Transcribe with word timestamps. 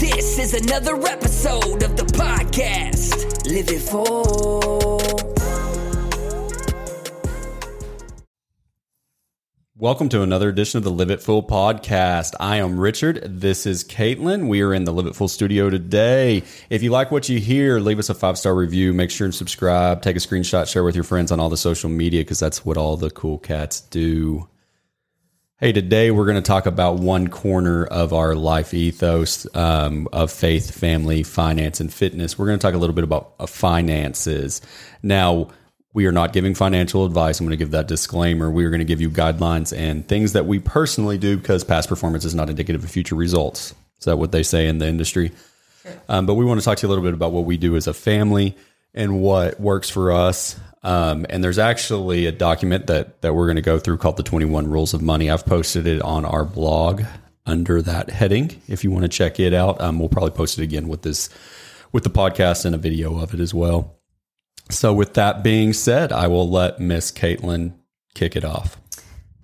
This 0.00 0.38
is 0.38 0.54
another 0.54 0.96
episode 1.06 1.82
of 1.82 1.94
the 1.94 2.04
podcast. 2.04 3.46
Live 3.46 3.68
it 3.68 3.80
full. 3.80 5.20
Welcome 9.76 10.08
to 10.08 10.22
another 10.22 10.48
edition 10.48 10.78
of 10.78 10.84
the 10.84 10.90
Live 10.90 11.10
It 11.10 11.20
Full 11.20 11.42
podcast. 11.42 12.32
I 12.40 12.56
am 12.56 12.80
Richard. 12.80 13.20
This 13.26 13.66
is 13.66 13.84
Caitlin. 13.84 14.48
We 14.48 14.62
are 14.62 14.72
in 14.72 14.84
the 14.84 14.92
Live 14.92 15.04
It 15.04 15.16
Full 15.16 15.28
studio 15.28 15.68
today. 15.68 16.44
If 16.70 16.82
you 16.82 16.90
like 16.90 17.10
what 17.10 17.28
you 17.28 17.38
hear, 17.38 17.78
leave 17.78 17.98
us 17.98 18.08
a 18.08 18.14
five 18.14 18.38
star 18.38 18.54
review. 18.54 18.94
Make 18.94 19.10
sure 19.10 19.26
and 19.26 19.34
subscribe. 19.34 20.00
Take 20.00 20.16
a 20.16 20.20
screenshot, 20.20 20.66
share 20.66 20.82
with 20.82 20.94
your 20.94 21.04
friends 21.04 21.30
on 21.30 21.40
all 21.40 21.50
the 21.50 21.58
social 21.58 21.90
media 21.90 22.22
because 22.22 22.38
that's 22.38 22.64
what 22.64 22.78
all 22.78 22.96
the 22.96 23.10
cool 23.10 23.36
cats 23.36 23.82
do. 23.82 24.48
Hey, 25.62 25.72
today 25.72 26.10
we're 26.10 26.24
going 26.24 26.36
to 26.36 26.40
talk 26.40 26.64
about 26.64 27.00
one 27.00 27.28
corner 27.28 27.84
of 27.84 28.14
our 28.14 28.34
life 28.34 28.72
ethos 28.72 29.46
um, 29.54 30.08
of 30.10 30.32
faith, 30.32 30.74
family, 30.74 31.22
finance, 31.22 31.80
and 31.80 31.92
fitness. 31.92 32.38
We're 32.38 32.46
going 32.46 32.58
to 32.58 32.62
talk 32.62 32.72
a 32.72 32.78
little 32.78 32.94
bit 32.94 33.04
about 33.04 33.34
uh, 33.38 33.44
finances. 33.44 34.62
Now, 35.02 35.48
we 35.92 36.06
are 36.06 36.12
not 36.12 36.32
giving 36.32 36.54
financial 36.54 37.04
advice. 37.04 37.38
I'm 37.38 37.44
going 37.44 37.50
to 37.50 37.62
give 37.62 37.72
that 37.72 37.88
disclaimer. 37.88 38.50
We 38.50 38.64
are 38.64 38.70
going 38.70 38.78
to 38.78 38.86
give 38.86 39.02
you 39.02 39.10
guidelines 39.10 39.76
and 39.76 40.08
things 40.08 40.32
that 40.32 40.46
we 40.46 40.60
personally 40.60 41.18
do 41.18 41.36
because 41.36 41.62
past 41.62 41.90
performance 41.90 42.24
is 42.24 42.34
not 42.34 42.48
indicative 42.48 42.82
of 42.82 42.90
future 42.90 43.14
results. 43.14 43.74
Is 43.98 44.06
that 44.06 44.16
what 44.16 44.32
they 44.32 44.42
say 44.42 44.66
in 44.66 44.78
the 44.78 44.86
industry? 44.86 45.30
Um, 46.08 46.24
but 46.24 46.36
we 46.36 46.46
want 46.46 46.58
to 46.58 46.64
talk 46.64 46.78
to 46.78 46.86
you 46.86 46.88
a 46.88 46.90
little 46.90 47.04
bit 47.04 47.12
about 47.12 47.32
what 47.32 47.44
we 47.44 47.58
do 47.58 47.76
as 47.76 47.86
a 47.86 47.92
family 47.92 48.56
and 48.94 49.20
what 49.20 49.60
works 49.60 49.90
for 49.90 50.10
us. 50.10 50.58
Um, 50.82 51.26
and 51.28 51.44
there's 51.44 51.58
actually 51.58 52.26
a 52.26 52.32
document 52.32 52.86
that 52.86 53.20
that 53.22 53.34
we're 53.34 53.46
going 53.46 53.56
to 53.56 53.62
go 53.62 53.78
through 53.78 53.98
called 53.98 54.16
the 54.16 54.22
21 54.22 54.68
Rules 54.68 54.94
of 54.94 55.02
Money. 55.02 55.30
I've 55.30 55.44
posted 55.44 55.86
it 55.86 56.00
on 56.02 56.24
our 56.24 56.44
blog 56.44 57.02
under 57.44 57.82
that 57.82 58.10
heading. 58.10 58.60
If 58.66 58.84
you 58.84 58.90
want 58.90 59.02
to 59.02 59.08
check 59.08 59.38
it 59.38 59.52
out, 59.52 59.80
um, 59.80 59.98
we'll 59.98 60.08
probably 60.08 60.30
post 60.30 60.58
it 60.58 60.62
again 60.62 60.88
with 60.88 61.02
this 61.02 61.28
with 61.92 62.04
the 62.04 62.10
podcast 62.10 62.64
and 62.64 62.74
a 62.74 62.78
video 62.78 63.18
of 63.18 63.34
it 63.34 63.40
as 63.40 63.52
well. 63.52 63.96
So, 64.70 64.94
with 64.94 65.14
that 65.14 65.42
being 65.42 65.72
said, 65.72 66.12
I 66.12 66.28
will 66.28 66.48
let 66.48 66.80
Miss 66.80 67.10
Caitlin 67.10 67.74
kick 68.14 68.36
it 68.36 68.44
off. 68.44 68.78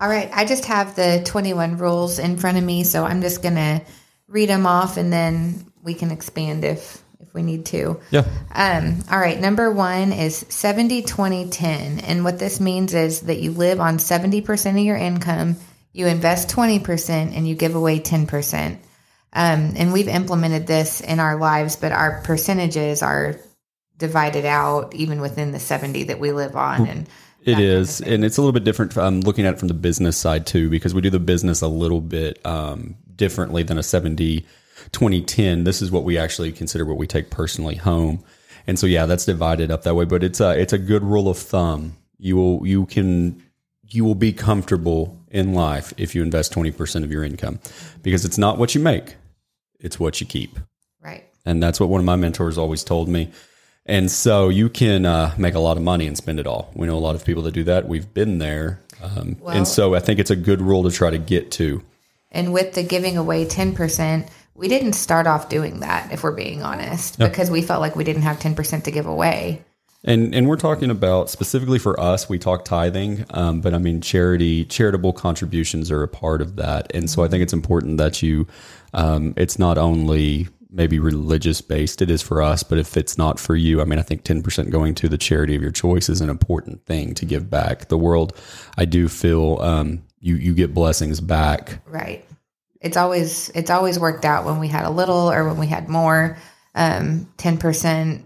All 0.01 0.09
right. 0.09 0.31
I 0.33 0.45
just 0.45 0.67
have 0.67 0.95
the 0.95 1.23
21 1.25 1.79
rules 1.79 2.19
in 2.19 2.37
front 2.37 2.59
of 2.59 2.65
me, 2.65 2.85
so 2.85 3.05
I'm 3.05 3.23
just 3.23 3.43
going 3.43 3.55
to 3.55 3.83
read 4.29 4.49
them 4.49 4.67
off 4.67 4.97
and 4.97 5.13
then 5.13 5.73
we 5.83 5.95
can 5.95 6.11
expand 6.11 6.65
if 6.65 7.03
if 7.21 7.33
we 7.35 7.43
need 7.43 7.67
to. 7.67 8.01
Yeah. 8.11 8.25
Um, 8.53 9.03
all 9.11 9.19
right. 9.19 9.41
Number 9.41 9.71
one 9.71 10.13
is 10.13 10.45
70, 10.49 11.03
20, 11.03 11.51
10. 11.51 12.01
And 12.01 12.25
what 12.25 12.39
this 12.39 12.61
means 12.61 12.95
is 12.95 13.23
that 13.23 13.41
you 13.41 13.53
live 13.53 13.81
on 13.81 13.99
70% 13.99 14.71
of 14.71 14.79
your 14.79 14.97
income, 14.97 15.57
you 15.93 16.07
invest 16.07 16.49
20%, 16.51 17.09
and 17.09 17.49
you 17.49 17.55
give 17.55 17.75
away 17.75 18.01
10%. 18.01 18.79
Um, 19.33 19.75
and 19.77 19.93
we've 19.93 20.09
implemented 20.09 20.67
this 20.67 21.01
in 21.01 21.21
our 21.21 21.37
lives, 21.37 21.77
but 21.77 21.93
our 21.93 22.23
percentages 22.23 23.03
are 23.03 23.37
divided 23.99 24.45
out 24.45 24.95
even 24.95 25.21
within 25.21 25.53
the 25.53 25.59
70 25.59 26.05
that 26.05 26.19
we 26.19 26.33
live 26.33 26.57
on. 26.57 26.87
And 26.87 27.09
it 27.43 27.59
is. 27.59 28.01
kind 28.01 28.09
of 28.09 28.15
and 28.15 28.25
it's 28.25 28.37
a 28.39 28.41
little 28.41 28.53
bit 28.53 28.65
different. 28.65 28.97
I'm 28.97 29.21
looking 29.21 29.47
at 29.47 29.55
it 29.55 29.59
from 29.59 29.69
the 29.69 29.75
business 29.75 30.17
side 30.17 30.47
too, 30.47 30.69
because 30.69 30.95
we 30.95 31.01
do 31.01 31.11
the 31.11 31.21
business 31.21 31.63
a 31.63 31.69
little 31.69 32.01
bit 32.01 32.45
um, 32.45 32.97
differently 33.15 33.63
than 33.63 33.79
a 33.79 33.83
70, 33.83 34.45
20, 34.93 35.23
10. 35.23 35.65
This 35.65 35.83
is 35.83 35.91
what 35.91 36.05
we 36.05 36.19
actually 36.19 36.53
consider 36.53 36.85
what 36.85 36.97
we 36.97 37.07
take 37.07 37.31
personally 37.31 37.77
home, 37.77 38.23
and 38.67 38.79
so 38.79 38.87
yeah, 38.87 39.07
that's 39.07 39.25
divided 39.25 39.71
up 39.71 39.83
that 39.83 39.95
way. 39.95 40.05
But 40.05 40.23
it's 40.23 40.41
a 40.41 40.59
it's 40.59 40.73
a 40.73 40.79
good 40.79 41.03
rule 41.03 41.29
of 41.29 41.39
thumb. 41.39 41.97
You 42.19 42.37
will 42.37 42.67
you 42.67 42.87
can 42.87 43.43
you 43.89 44.05
will 44.05 44.15
be 44.15 44.33
comfortable 44.33 45.19
in 45.31 45.55
life 45.55 45.93
if 45.97 46.15
you 46.15 46.23
invest 46.23 46.53
20 46.53 46.71
percent 46.73 47.05
of 47.05 47.13
your 47.13 47.25
income, 47.25 47.61
because 48.03 48.25
it's 48.25 48.39
not 48.39 48.59
what 48.59 48.75
you 48.75 48.81
make, 48.81 49.17
it's 49.81 50.01
what 50.01 50.21
you 50.21 50.27
keep. 50.27 50.59
Right. 51.03 51.25
And 51.45 51.63
that's 51.63 51.79
what 51.79 51.89
one 51.89 52.01
of 52.01 52.05
my 52.05 52.17
mentors 52.17 52.59
always 52.59 52.83
told 52.83 53.09
me. 53.09 53.31
And 53.89 54.11
so 54.11 54.49
you 54.49 54.69
can 54.69 55.07
uh, 55.07 55.33
make 55.39 55.55
a 55.55 55.61
lot 55.61 55.77
of 55.77 55.83
money 55.85 56.09
and 56.09 56.17
spend 56.17 56.41
it 56.41 56.47
all. 56.47 56.73
We 56.75 56.89
know 56.89 56.97
a 56.97 56.99
lot 56.99 57.15
of 57.15 57.25
people 57.25 57.45
that 57.45 57.53
do 57.55 57.63
that. 57.65 57.87
We've 57.87 58.13
been 58.13 58.39
there. 58.39 58.81
Um, 59.01 59.37
Well- 59.41 59.57
and 59.57 59.69
so 59.69 59.95
I 59.95 60.01
think 60.01 60.19
it's 60.19 60.31
a 60.31 60.37
good 60.37 60.61
rule 60.61 60.83
to 60.83 60.91
try 60.91 61.11
to 61.11 61.19
get 61.19 61.53
to. 61.53 61.83
And 62.33 62.53
with 62.53 62.75
the 62.75 62.83
giving 62.83 63.17
away 63.17 63.45
10%, 63.45 64.27
we 64.57 64.69
didn't 64.69 64.95
start 64.95 65.27
off 65.27 65.49
doing 65.49 65.81
that, 65.81 66.13
if 66.13 66.23
we're 66.23 66.33
being 66.33 66.63
honest, 66.63 67.19
because 67.19 67.51
we 67.51 67.63
felt 67.63 67.81
like 67.81 67.95
we 67.97 68.05
didn't 68.05 68.23
have 68.23 68.39
10% 68.39 68.85
to 68.85 68.91
give 68.91 69.07
away. 69.07 69.65
And 70.05 70.35
and 70.35 70.49
we're 70.49 70.57
talking 70.57 70.91
about 70.91 71.31
specifically 71.31 71.81
for 71.81 71.99
us, 71.99 72.29
we 72.29 72.39
talk 72.39 72.65
tithing, 72.65 73.25
um, 73.31 73.61
but 73.61 73.75
I 73.75 73.79
mean 73.79 74.01
charity, 74.01 74.65
charitable 74.65 75.13
contributions 75.13 75.91
are 75.91 76.03
a 76.03 76.09
part 76.09 76.41
of 76.41 76.57
that. 76.57 76.95
And 76.95 77.11
so 77.11 77.25
I 77.25 77.29
think 77.29 77.43
it's 77.43 77.53
important 77.53 77.99
that 77.99 78.23
you, 78.23 78.47
um, 78.95 79.35
it's 79.37 79.59
not 79.59 79.79
only 79.79 80.47
maybe 80.71 81.01
religious 81.01 81.61
based, 81.61 82.03
it 82.03 82.11
is 82.11 82.23
for 82.23 82.41
us, 82.41 82.63
but 82.63 82.79
if 82.79 82.97
it's 82.97 83.19
not 83.19 83.41
for 83.41 83.57
you, 83.57 83.81
I 83.81 83.85
mean, 83.85 83.99
I 83.99 84.03
think 84.03 84.23
ten 84.23 84.43
percent 84.43 84.71
going 84.71 84.95
to 84.97 85.09
the 85.09 85.19
charity 85.19 85.57
of 85.57 85.63
your 85.63 85.73
choice 85.73 86.09
is 86.09 86.21
an 86.21 86.31
important 86.31 86.85
thing 86.87 87.15
to 87.15 87.25
give 87.25 87.51
back. 87.51 87.89
The 87.89 87.99
world, 87.99 88.37
I 88.79 88.85
do 88.85 89.09
feel, 89.09 89.59
um, 89.61 90.05
you 90.21 90.37
you 90.37 90.55
get 90.55 90.73
blessings 90.73 91.21
back. 91.21 91.81
Right. 91.87 92.26
It's 92.87 92.97
always 92.97 93.51
it's 93.51 93.71
always 93.71 93.99
worked 93.99 94.25
out 94.25 94.45
when 94.45 94.59
we 94.59 94.69
had 94.69 94.85
a 94.85 94.91
little 94.91 95.31
or 95.31 95.47
when 95.47 95.59
we 95.59 95.67
had 95.67 95.89
more. 95.89 96.39
Um, 96.75 97.29
10%, 97.39 98.23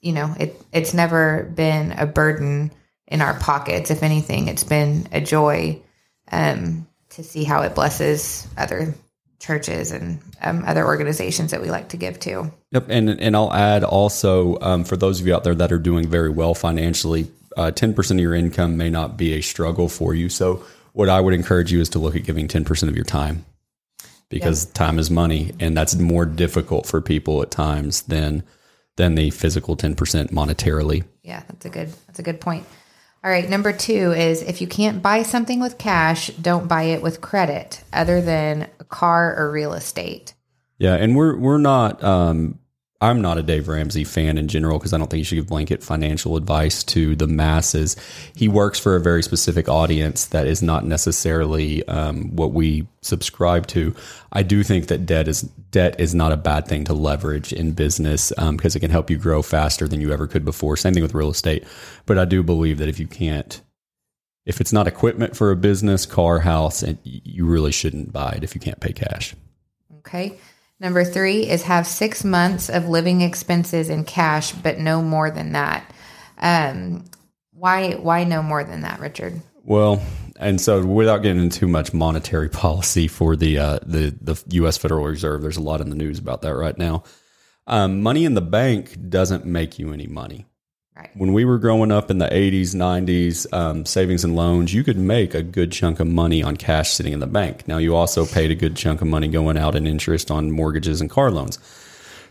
you 0.00 0.12
know, 0.12 0.34
it 0.38 0.60
it's 0.72 0.94
never 0.94 1.44
been 1.54 1.92
a 1.92 2.06
burden 2.06 2.70
in 3.08 3.20
our 3.20 3.38
pockets. 3.38 3.90
If 3.90 4.02
anything, 4.02 4.48
it's 4.48 4.64
been 4.64 5.08
a 5.12 5.20
joy 5.20 5.80
um, 6.30 6.86
to 7.10 7.24
see 7.24 7.44
how 7.44 7.62
it 7.62 7.74
blesses 7.74 8.46
other 8.56 8.94
churches 9.38 9.92
and 9.92 10.20
um, 10.40 10.64
other 10.66 10.84
organizations 10.84 11.50
that 11.50 11.60
we 11.60 11.70
like 11.70 11.90
to 11.90 11.96
give 11.96 12.18
to. 12.20 12.52
Yep, 12.72 12.86
and 12.88 13.10
and 13.10 13.36
I'll 13.36 13.52
add 13.52 13.84
also 13.84 14.58
um, 14.60 14.84
for 14.84 14.96
those 14.96 15.20
of 15.20 15.26
you 15.26 15.34
out 15.34 15.44
there 15.44 15.54
that 15.54 15.72
are 15.72 15.78
doing 15.78 16.08
very 16.08 16.30
well 16.30 16.54
financially, 16.54 17.30
uh, 17.56 17.70
ten 17.70 17.94
percent 17.94 18.20
of 18.20 18.22
your 18.22 18.34
income 18.34 18.76
may 18.76 18.90
not 18.90 19.16
be 19.16 19.34
a 19.34 19.40
struggle 19.40 19.88
for 19.88 20.14
you. 20.14 20.28
So 20.28 20.64
what 20.92 21.08
I 21.08 21.20
would 21.20 21.34
encourage 21.34 21.72
you 21.72 21.80
is 21.80 21.88
to 21.90 21.98
look 21.98 22.16
at 22.16 22.24
giving 22.24 22.48
ten 22.48 22.64
percent 22.64 22.90
of 22.90 22.96
your 22.96 23.04
time, 23.04 23.44
because 24.34 24.66
time 24.66 24.98
is 24.98 25.10
money, 25.10 25.52
and 25.60 25.76
that's 25.76 25.94
more 25.96 26.26
difficult 26.26 26.86
for 26.86 27.00
people 27.00 27.40
at 27.42 27.50
times 27.50 28.02
than 28.02 28.42
than 28.96 29.14
the 29.14 29.30
physical 29.30 29.76
ten 29.76 29.94
percent 29.94 30.32
monetarily. 30.32 31.04
Yeah, 31.22 31.42
that's 31.48 31.64
a 31.66 31.70
good 31.70 31.92
that's 32.06 32.18
a 32.18 32.22
good 32.22 32.40
point. 32.40 32.66
All 33.22 33.30
right, 33.30 33.48
number 33.48 33.72
2 33.72 34.12
is 34.12 34.42
if 34.42 34.60
you 34.60 34.66
can't 34.66 35.02
buy 35.02 35.22
something 35.22 35.58
with 35.58 35.78
cash, 35.78 36.26
don't 36.28 36.68
buy 36.68 36.82
it 36.82 37.00
with 37.00 37.22
credit 37.22 37.82
other 37.90 38.20
than 38.20 38.68
a 38.80 38.84
car 38.84 39.34
or 39.38 39.50
real 39.50 39.72
estate. 39.72 40.34
Yeah, 40.76 40.94
and 40.96 41.16
we're 41.16 41.38
we're 41.38 41.56
not. 41.56 42.04
Um, 42.04 42.58
I'm 43.00 43.20
not 43.20 43.38
a 43.38 43.42
Dave 43.42 43.68
Ramsey 43.68 44.04
fan 44.04 44.38
in 44.38 44.48
general 44.48 44.78
because 44.78 44.92
I 44.92 44.98
don't 44.98 45.10
think 45.10 45.18
you 45.18 45.24
should 45.24 45.34
give 45.34 45.48
blanket 45.48 45.82
financial 45.82 46.36
advice 46.36 46.82
to 46.84 47.14
the 47.14 47.26
masses. 47.26 47.96
He 48.34 48.48
works 48.48 48.78
for 48.78 48.96
a 48.96 49.00
very 49.00 49.22
specific 49.22 49.68
audience 49.68 50.26
that 50.26 50.46
is 50.46 50.62
not 50.62 50.86
necessarily 50.86 51.86
um, 51.86 52.34
what 52.34 52.52
we 52.52 52.86
subscribe 53.02 53.66
to. 53.68 53.94
I 54.32 54.42
do 54.42 54.62
think 54.62 54.86
that 54.86 55.06
debt 55.06 55.28
is 55.28 55.42
debt 55.42 55.98
is 55.98 56.14
not 56.14 56.32
a 56.32 56.36
bad 56.36 56.66
thing 56.66 56.84
to 56.84 56.94
leverage 56.94 57.52
in 57.52 57.72
business 57.72 58.32
um, 58.38 58.56
because 58.56 58.74
it 58.74 58.80
can 58.80 58.90
help 58.90 59.10
you 59.10 59.18
grow 59.18 59.42
faster 59.42 59.86
than 59.86 60.00
you 60.00 60.12
ever 60.12 60.26
could 60.26 60.44
before. 60.44 60.76
Same 60.76 60.94
thing 60.94 61.02
with 61.02 61.14
real 61.14 61.30
estate. 61.30 61.64
But 62.06 62.16
I 62.16 62.24
do 62.24 62.42
believe 62.42 62.78
that 62.78 62.88
if 62.88 62.98
you 62.98 63.06
can't 63.06 63.60
if 64.46 64.60
it's 64.60 64.72
not 64.72 64.86
equipment 64.86 65.36
for 65.36 65.50
a 65.50 65.56
business, 65.56 66.04
car, 66.04 66.40
house, 66.40 66.82
and 66.82 66.98
you 67.02 67.46
really 67.46 67.72
shouldn't 67.72 68.12
buy 68.12 68.32
it 68.32 68.44
if 68.44 68.54
you 68.54 68.60
can't 68.60 68.80
pay 68.80 68.92
cash. 68.92 69.34
Okay. 69.98 70.38
Number 70.80 71.04
three 71.04 71.48
is 71.48 71.62
have 71.62 71.86
six 71.86 72.24
months 72.24 72.68
of 72.68 72.88
living 72.88 73.20
expenses 73.20 73.88
in 73.88 74.04
cash, 74.04 74.52
but 74.52 74.78
no 74.78 75.02
more 75.02 75.30
than 75.30 75.52
that. 75.52 75.92
Um, 76.38 77.04
why? 77.52 77.92
Why 77.92 78.24
no 78.24 78.42
more 78.42 78.64
than 78.64 78.82
that, 78.82 79.00
Richard? 79.00 79.40
Well, 79.62 80.02
and 80.38 80.60
so 80.60 80.84
without 80.84 81.18
getting 81.18 81.42
into 81.42 81.58
too 81.60 81.68
much 81.68 81.94
monetary 81.94 82.48
policy 82.48 83.08
for 83.08 83.36
the 83.36 83.58
uh, 83.58 83.78
the 83.86 84.16
the 84.20 84.42
U.S. 84.56 84.76
Federal 84.76 85.04
Reserve, 85.04 85.42
there's 85.42 85.56
a 85.56 85.62
lot 85.62 85.80
in 85.80 85.90
the 85.90 85.96
news 85.96 86.18
about 86.18 86.42
that 86.42 86.54
right 86.54 86.76
now. 86.76 87.04
Um, 87.66 88.02
money 88.02 88.24
in 88.24 88.34
the 88.34 88.42
bank 88.42 89.08
doesn't 89.08 89.46
make 89.46 89.78
you 89.78 89.92
any 89.92 90.06
money. 90.06 90.44
Right. 90.96 91.10
When 91.14 91.32
we 91.32 91.44
were 91.44 91.58
growing 91.58 91.90
up 91.90 92.08
in 92.08 92.18
the 92.18 92.28
80s, 92.28 92.72
90s, 92.72 93.52
um, 93.52 93.84
savings 93.84 94.22
and 94.22 94.36
loans, 94.36 94.72
you 94.72 94.84
could 94.84 94.96
make 94.96 95.34
a 95.34 95.42
good 95.42 95.72
chunk 95.72 95.98
of 95.98 96.06
money 96.06 96.40
on 96.40 96.56
cash 96.56 96.90
sitting 96.90 97.12
in 97.12 97.18
the 97.18 97.26
bank. 97.26 97.66
Now, 97.66 97.78
you 97.78 97.96
also 97.96 98.24
paid 98.24 98.52
a 98.52 98.54
good 98.54 98.76
chunk 98.76 99.00
of 99.00 99.08
money 99.08 99.26
going 99.26 99.58
out 99.58 99.74
in 99.74 99.88
interest 99.88 100.30
on 100.30 100.52
mortgages 100.52 101.00
and 101.00 101.10
car 101.10 101.30
loans. 101.30 101.58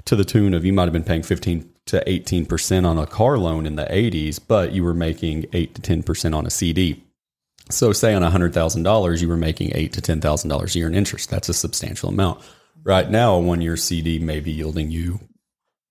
to 0.06 0.18
the 0.18 0.26
tune 0.26 0.54
of 0.54 0.66
you 0.66 0.74
might 0.74 0.84
have 0.84 0.92
been 0.92 1.04
paying 1.04 1.24
15 1.24 1.70
to 1.86 2.04
18% 2.06 2.86
on 2.86 2.98
a 2.98 3.06
car 3.06 3.38
loan 3.38 3.66
in 3.66 3.78
the 3.78 3.86
80s, 3.86 4.38
but 4.46 4.74
you 4.74 4.84
were 4.84 4.94
making 4.94 5.46
8 5.54 5.76
to 5.76 5.82
10% 5.82 6.36
on 6.36 6.46
a 6.46 6.50
CD. 6.50 7.04
So, 7.70 7.94
say 7.94 8.14
on 8.14 8.22
$100,000, 8.22 9.22
you 9.22 9.28
were 9.30 9.38
making 9.38 9.72
eight 9.74 9.94
to 9.94 10.02
$10,000 10.02 10.76
a 10.76 10.78
year 10.78 10.88
in 10.88 10.96
interest. 10.96 11.30
That's 11.30 11.48
a 11.48 11.54
substantial 11.54 12.10
amount. 12.10 12.42
Right 12.84 13.10
now, 13.10 13.36
a 13.36 13.40
one 13.40 13.62
year 13.62 13.78
CD 13.78 14.20
may 14.20 14.42
be 14.42 14.52
yielding 14.52 14.92
you 14.92 15.22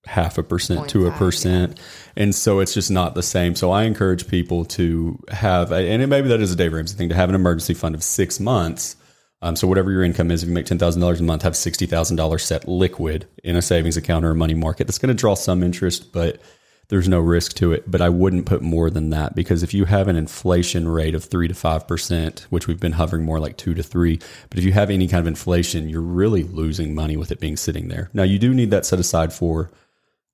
half 0.05 0.37
a 0.39 0.43
percent 0.43 0.89
to 0.91 1.07
a 1.07 1.11
0.5, 1.11 1.19
percent. 1.19 1.81
And 2.17 2.35
so 2.35 2.61
it's 2.61 2.75
just 2.75 2.91
not 2.91 3.15
the 3.15 3.23
same. 3.23 3.55
So 3.55 3.71
I 3.71 3.85
encourage 3.85 4.27
people 4.29 4.65
to 4.67 5.19
have, 5.31 5.73
and 5.73 6.09
maybe 6.09 6.29
that 6.29 6.41
is 6.41 6.53
a 6.53 6.57
Dave 6.57 6.73
Ramsey 6.73 6.97
thing, 6.97 7.09
to 7.09 7.15
have 7.15 7.29
an 7.29 7.35
emergency 7.35 7.75
fund 7.75 7.95
of 7.95 8.03
six 8.03 8.41
months. 8.41 8.97
Um, 9.43 9.57
so 9.57 9.67
whatever 9.67 9.91
your 9.91 10.05
income 10.05 10.31
is, 10.31 10.43
if 10.43 10.49
you 10.49 10.55
make 10.55 10.67
ten 10.67 10.79
thousand 10.79 11.01
dollars 11.01 11.21
a 11.21 11.25
month, 11.25 11.43
have 11.43 11.57
sixty 11.57 11.87
thousand 11.87 12.17
dollars 12.17 12.45
set 12.45 12.69
liquid 12.69 13.27
in 13.43 13.57
a 13.57 13.63
savings 13.63 13.97
account 13.97 14.25
or 14.25 14.31
a 14.31 14.37
money 14.37 14.55
market. 14.55 14.87
That's 14.87 14.99
going 14.99 15.15
to 15.15 15.21
draw 15.21 15.35
some 15.35 15.65
interest, 15.65 16.13
but 16.13 16.41
there's 16.89 17.09
no 17.09 17.19
risk 17.19 17.55
to 17.55 17.73
it. 17.73 17.91
But 17.91 18.01
I 18.01 18.09
wouldn't 18.09 18.47
put 18.47 18.63
more 18.63 18.89
than 18.89 19.11
that 19.11 19.35
because 19.35 19.65
if 19.65 19.75
you 19.75 19.87
have 19.87 20.07
an 20.07 20.15
inflation 20.15 20.87
rate 20.89 21.17
of 21.17 21.25
three 21.25 21.49
to 21.49 21.55
five 21.55 21.89
percent, 21.89 22.47
which 22.51 22.69
we've 22.69 22.79
been 22.79 22.93
hovering 22.93 23.25
more 23.25 23.41
like 23.41 23.57
two 23.57 23.75
to 23.75 23.83
three, 23.83 24.21
but 24.49 24.59
if 24.59 24.65
you 24.65 24.73
have 24.73 24.91
any 24.91 25.09
kind 25.09 25.21
of 25.21 25.27
inflation, 25.27 25.89
you're 25.89 26.01
really 26.03 26.45
losing 26.45 26.95
money 26.95 27.17
with 27.17 27.33
it 27.33 27.41
being 27.41 27.57
sitting 27.57 27.89
there. 27.89 28.11
Now 28.13 28.23
you 28.23 28.39
do 28.39 28.55
need 28.55 28.71
that 28.71 28.87
set 28.87 29.01
aside 29.01 29.33
for 29.33 29.73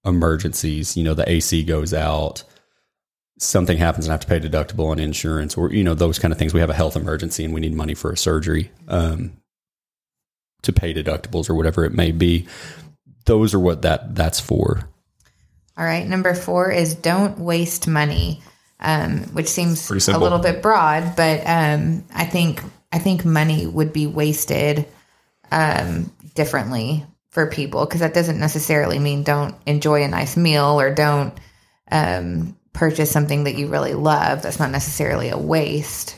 emergencies. 0.05 0.97
You 0.97 1.05
know, 1.05 1.15
the 1.15 1.29
AC 1.31 1.65
goes 1.65 1.93
out, 1.95 2.45
something 3.39 3.79
happens 3.79 4.07
and 4.07 4.13
I 4.13 4.15
have 4.15 4.21
to 4.21 4.27
pay 4.27 4.41
deductible 4.41 4.91
on 4.91 4.99
insurance, 4.99 5.57
or 5.57 5.73
you 5.73 5.85
know 5.85 5.95
those 5.95 6.19
kind 6.19 6.33
of 6.33 6.39
things. 6.39 6.55
We 6.55 6.61
have 6.61 6.71
a 6.71 6.75
health 6.75 6.97
emergency 6.97 7.45
and 7.45 7.55
we 7.55 7.61
need 7.61 7.75
money 7.75 7.95
for 7.95 8.13
a 8.13 8.17
surgery 8.17 8.71
um, 8.89 9.33
to 10.63 10.73
pay 10.73 10.93
deductibles 10.93 11.49
or 11.49 11.55
whatever 11.55 11.85
it 11.85 11.93
may 11.93 12.13
be. 12.13 12.47
Those 13.27 13.55
are 13.55 13.61
what 13.61 13.83
that 13.83 14.15
that's 14.15 14.41
for. 14.41 14.89
All 15.77 15.85
right. 15.85 16.07
Number 16.07 16.35
four 16.35 16.73
is 16.73 16.95
don't 16.95 17.39
waste 17.39 17.87
money, 17.87 18.43
um, 18.81 19.21
which 19.33 19.47
seems 19.47 19.89
a 19.91 20.19
little 20.19 20.41
bit 20.41 20.61
broad, 20.61 21.15
but 21.15 21.43
um, 21.47 22.05
I 22.13 22.25
think 22.25 22.63
I 22.91 22.99
think 22.99 23.25
money 23.25 23.67
would 23.67 23.93
be 23.93 24.07
wasted 24.07 24.87
um, 25.53 26.13
differently 26.35 27.07
for 27.31 27.51
people 27.51 27.85
because 27.85 28.01
that 28.01 28.15
doesn't 28.15 28.39
necessarily 28.39 28.99
mean 28.99 29.23
don't 29.23 29.55
enjoy 29.67 30.03
a 30.03 30.09
nice 30.09 30.37
meal 30.37 30.81
or 30.81 30.95
don't 30.95 31.35
um, 31.91 32.57
purchase 32.73 33.11
something 33.11 33.45
that 33.45 33.57
you 33.57 33.69
really 33.69 33.95
love. 33.95 34.43
That's 34.43 34.59
not 34.59 34.71
necessarily 34.71 35.29
a 35.29 35.39
waste. 35.39 36.17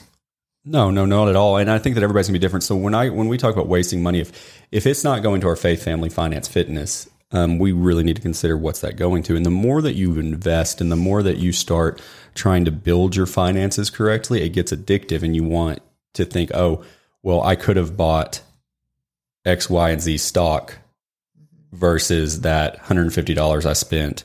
No, 0.65 0.91
no, 0.91 1.07
not 1.07 1.29
at 1.29 1.37
all. 1.37 1.57
And 1.57 1.71
I 1.71 1.79
think 1.79 1.95
that 1.95 2.05
everybody's 2.05 2.29
gonna 2.29 2.39
be 2.39 2.41
different. 2.41 2.65
So 2.65 2.77
when 2.77 2.95
I 2.95 3.09
when 3.09 3.29
we 3.29 3.39
talk 3.39 3.55
about 3.55 3.67
wasting 3.67 4.03
money, 4.03 4.21
if 4.21 4.63
if 4.71 4.87
it's 4.87 5.05
not 5.05 5.23
going 5.23 5.41
to 5.41 5.49
our 5.49 5.57
faith, 5.57 5.83
family, 5.83 6.11
finance, 6.11 6.49
fitness, 6.49 7.09
um, 7.33 7.59
we 7.59 7.73
really 7.73 8.05
need 8.05 8.17
to 8.17 8.23
consider 8.23 8.57
what's 8.57 8.81
that 8.81 8.97
going 8.97 9.23
to. 9.25 9.37
And 9.37 9.47
the 9.47 9.51
more 9.51 9.81
that 9.81 9.95
you 9.95 10.19
invest, 10.19 10.81
and 10.81 10.93
the 10.93 10.97
more 10.97 11.23
that 11.23 11.39
you 11.39 11.53
start 11.53 12.03
trying 12.35 12.65
to 12.67 12.71
build 12.71 13.17
your 13.17 13.27
finances 13.27 13.89
correctly, 13.89 14.43
it 14.43 14.51
gets 14.51 14.73
addictive, 14.73 15.23
and 15.23 15.35
you 15.35 15.45
want 15.45 15.81
to 16.15 16.25
think, 16.25 16.51
oh, 16.53 16.85
well, 17.23 17.43
I 17.43 17.57
could 17.57 17.77
have 17.77 17.97
bought 17.97 18.43
X, 19.45 19.71
Y, 19.71 19.91
and 19.91 20.01
Z 20.01 20.19
stock 20.19 20.79
versus 21.73 22.41
that 22.41 22.77
hundred 22.79 23.03
and 23.03 23.15
fifty 23.15 23.35
dollars 23.35 23.67
I 23.67 23.75
spent 23.75 24.25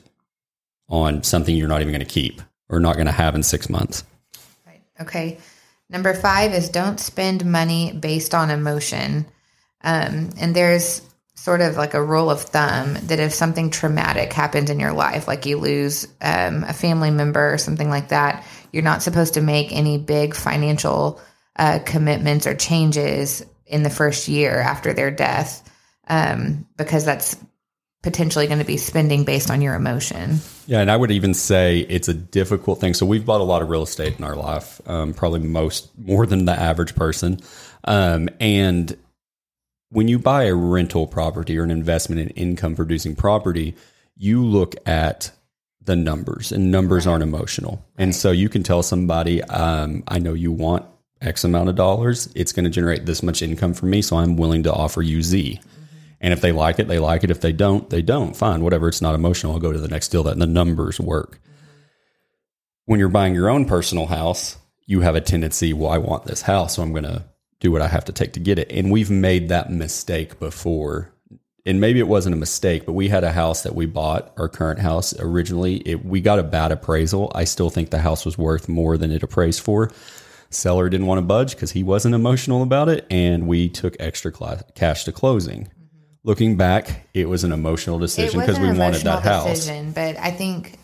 on 0.88 1.22
something 1.22 1.56
you're 1.56 1.68
not 1.68 1.80
even 1.80 1.92
going 1.92 2.04
to 2.04 2.12
keep 2.12 2.40
or 2.68 2.80
not 2.80 2.94
going 2.94 3.06
to 3.06 3.12
have 3.12 3.34
in 3.34 3.42
six 3.42 3.68
months. 3.68 4.04
Right. 4.66 4.82
Okay. 5.00 5.38
Number 5.88 6.14
five 6.14 6.52
is 6.52 6.68
don't 6.68 6.98
spend 6.98 7.44
money 7.44 7.92
based 7.92 8.34
on 8.34 8.50
emotion. 8.50 9.26
Um, 9.82 10.30
and 10.40 10.54
there's 10.54 11.02
sort 11.34 11.60
of 11.60 11.76
like 11.76 11.94
a 11.94 12.02
rule 12.02 12.30
of 12.30 12.42
thumb 12.42 12.94
that 12.94 13.20
if 13.20 13.32
something 13.32 13.70
traumatic 13.70 14.32
happens 14.32 14.70
in 14.70 14.80
your 14.80 14.92
life, 14.92 15.28
like 15.28 15.46
you 15.46 15.58
lose 15.58 16.08
um, 16.20 16.64
a 16.64 16.72
family 16.72 17.10
member 17.10 17.52
or 17.52 17.58
something 17.58 17.88
like 17.88 18.08
that, 18.08 18.44
you're 18.72 18.82
not 18.82 19.02
supposed 19.02 19.34
to 19.34 19.40
make 19.40 19.70
any 19.70 19.98
big 19.98 20.34
financial 20.34 21.20
uh, 21.56 21.78
commitments 21.84 22.46
or 22.46 22.54
changes 22.54 23.44
in 23.66 23.82
the 23.82 23.90
first 23.90 24.28
year 24.28 24.58
after 24.58 24.92
their 24.92 25.10
death 25.10 25.62
um, 26.06 26.66
because 26.76 27.04
that's 27.04 27.36
potentially 28.02 28.46
going 28.46 28.60
to 28.60 28.64
be 28.64 28.76
spending 28.76 29.24
based 29.24 29.50
on 29.50 29.60
your 29.60 29.74
emotion. 29.74 30.38
Yeah, 30.66 30.80
and 30.80 30.90
I 30.90 30.96
would 30.96 31.10
even 31.10 31.34
say 31.34 31.80
it's 31.80 32.08
a 32.08 32.14
difficult 32.14 32.80
thing. 32.80 32.94
So 32.94 33.04
we've 33.04 33.26
bought 33.26 33.40
a 33.40 33.44
lot 33.44 33.62
of 33.62 33.68
real 33.68 33.82
estate 33.82 34.18
in 34.18 34.24
our 34.24 34.36
life, 34.36 34.80
um, 34.86 35.12
probably 35.12 35.40
most 35.40 35.90
more 35.98 36.24
than 36.24 36.44
the 36.44 36.52
average 36.52 36.94
person. 36.94 37.40
Um, 37.84 38.28
and 38.38 38.96
when 39.90 40.08
you 40.08 40.18
buy 40.18 40.44
a 40.44 40.54
rental 40.54 41.06
property 41.06 41.58
or 41.58 41.64
an 41.64 41.70
investment 41.70 42.20
in 42.20 42.28
income 42.30 42.76
producing 42.76 43.16
property, 43.16 43.74
you 44.16 44.44
look 44.44 44.76
at 44.86 45.30
the 45.82 45.96
numbers, 45.96 46.52
and 46.52 46.70
numbers 46.70 47.06
aren't 47.06 47.22
emotional. 47.22 47.84
And 47.96 48.14
so 48.14 48.30
you 48.30 48.48
can 48.48 48.62
tell 48.62 48.82
somebody, 48.82 49.42
um, 49.44 50.02
I 50.08 50.18
know 50.18 50.34
you 50.34 50.52
want 50.52 50.84
X 51.20 51.44
amount 51.44 51.68
of 51.68 51.76
dollars. 51.76 52.28
It's 52.34 52.52
going 52.52 52.64
to 52.64 52.70
generate 52.70 53.06
this 53.06 53.22
much 53.22 53.40
income 53.42 53.72
for 53.72 53.86
me, 53.86 54.02
so 54.02 54.16
I'm 54.16 54.36
willing 54.36 54.64
to 54.64 54.72
offer 54.72 55.02
you 55.02 55.22
Z. 55.22 55.60
And 56.26 56.32
if 56.32 56.40
they 56.40 56.50
like 56.50 56.80
it, 56.80 56.88
they 56.88 56.98
like 56.98 57.22
it. 57.22 57.30
If 57.30 57.40
they 57.40 57.52
don't, 57.52 57.88
they 57.88 58.02
don't. 58.02 58.36
Fine, 58.36 58.64
whatever. 58.64 58.88
It's 58.88 59.00
not 59.00 59.14
emotional. 59.14 59.52
I'll 59.52 59.60
go 59.60 59.70
to 59.70 59.78
the 59.78 59.86
next 59.86 60.08
deal. 60.08 60.24
That 60.24 60.36
the 60.36 60.44
numbers 60.44 60.98
work. 60.98 61.38
When 62.86 62.98
you're 62.98 63.08
buying 63.08 63.32
your 63.32 63.48
own 63.48 63.64
personal 63.64 64.06
house, 64.06 64.56
you 64.86 65.02
have 65.02 65.14
a 65.14 65.20
tendency. 65.20 65.72
Well, 65.72 65.92
I 65.92 65.98
want 65.98 66.24
this 66.24 66.42
house, 66.42 66.74
so 66.74 66.82
I'm 66.82 66.90
going 66.90 67.04
to 67.04 67.26
do 67.60 67.70
what 67.70 67.80
I 67.80 67.86
have 67.86 68.06
to 68.06 68.12
take 68.12 68.32
to 68.32 68.40
get 68.40 68.58
it. 68.58 68.72
And 68.72 68.90
we've 68.90 69.08
made 69.08 69.50
that 69.50 69.70
mistake 69.70 70.40
before. 70.40 71.12
And 71.64 71.80
maybe 71.80 72.00
it 72.00 72.08
wasn't 72.08 72.34
a 72.34 72.38
mistake, 72.38 72.86
but 72.86 72.94
we 72.94 73.08
had 73.08 73.22
a 73.22 73.30
house 73.30 73.62
that 73.62 73.76
we 73.76 73.86
bought, 73.86 74.32
our 74.36 74.48
current 74.48 74.80
house 74.80 75.16
originally. 75.20 75.76
It, 75.76 76.04
we 76.04 76.20
got 76.20 76.40
a 76.40 76.42
bad 76.42 76.72
appraisal. 76.72 77.30
I 77.36 77.44
still 77.44 77.70
think 77.70 77.90
the 77.90 78.00
house 78.00 78.24
was 78.24 78.36
worth 78.36 78.68
more 78.68 78.98
than 78.98 79.12
it 79.12 79.22
appraised 79.22 79.60
for. 79.60 79.92
Seller 80.50 80.88
didn't 80.88 81.06
want 81.06 81.18
to 81.18 81.22
budge 81.22 81.54
because 81.54 81.70
he 81.70 81.84
wasn't 81.84 82.16
emotional 82.16 82.64
about 82.64 82.88
it, 82.88 83.06
and 83.12 83.46
we 83.46 83.68
took 83.68 83.94
extra 84.00 84.32
cash 84.74 85.04
to 85.04 85.12
closing. 85.12 85.70
Looking 86.26 86.56
back, 86.56 87.06
it 87.14 87.28
was 87.28 87.44
an 87.44 87.52
emotional 87.52 88.00
decision 88.00 88.40
because 88.40 88.58
we 88.58 88.66
wanted 88.66 89.02
that 89.02 89.02
emotional 89.02 89.20
house. 89.20 89.46
Decision, 89.46 89.92
but 89.92 90.16
I 90.18 90.32
think, 90.32 90.76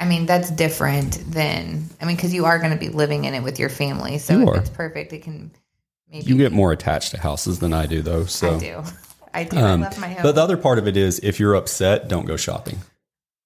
I 0.00 0.06
mean, 0.06 0.24
that's 0.24 0.50
different 0.50 1.22
than, 1.30 1.84
I 2.00 2.06
mean, 2.06 2.16
because 2.16 2.32
you 2.32 2.46
are 2.46 2.58
going 2.58 2.70
to 2.72 2.78
be 2.78 2.88
living 2.88 3.26
in 3.26 3.34
it 3.34 3.42
with 3.42 3.58
your 3.58 3.68
family. 3.68 4.16
So 4.16 4.38
You 4.38 4.42
if 4.44 4.48
are. 4.48 4.56
it's 4.56 4.70
perfect, 4.70 5.12
it 5.12 5.22
can 5.22 5.50
maybe. 6.10 6.24
You 6.24 6.38
get 6.38 6.52
more 6.52 6.72
attached 6.72 7.10
to 7.10 7.20
houses 7.20 7.58
than 7.58 7.74
I 7.74 7.84
do, 7.84 8.00
though. 8.00 8.24
So, 8.24 8.56
I 8.56 8.58
do. 8.58 8.82
I 9.34 9.44
do. 9.44 9.58
Um, 9.58 9.82
I 9.82 9.88
love 9.88 10.00
my 10.00 10.08
home. 10.08 10.22
but 10.22 10.34
the 10.34 10.40
other 10.42 10.56
part 10.56 10.78
of 10.78 10.88
it 10.88 10.96
is, 10.96 11.18
if 11.22 11.38
you're 11.38 11.54
upset, 11.54 12.08
don't 12.08 12.24
go 12.24 12.38
shopping. 12.38 12.78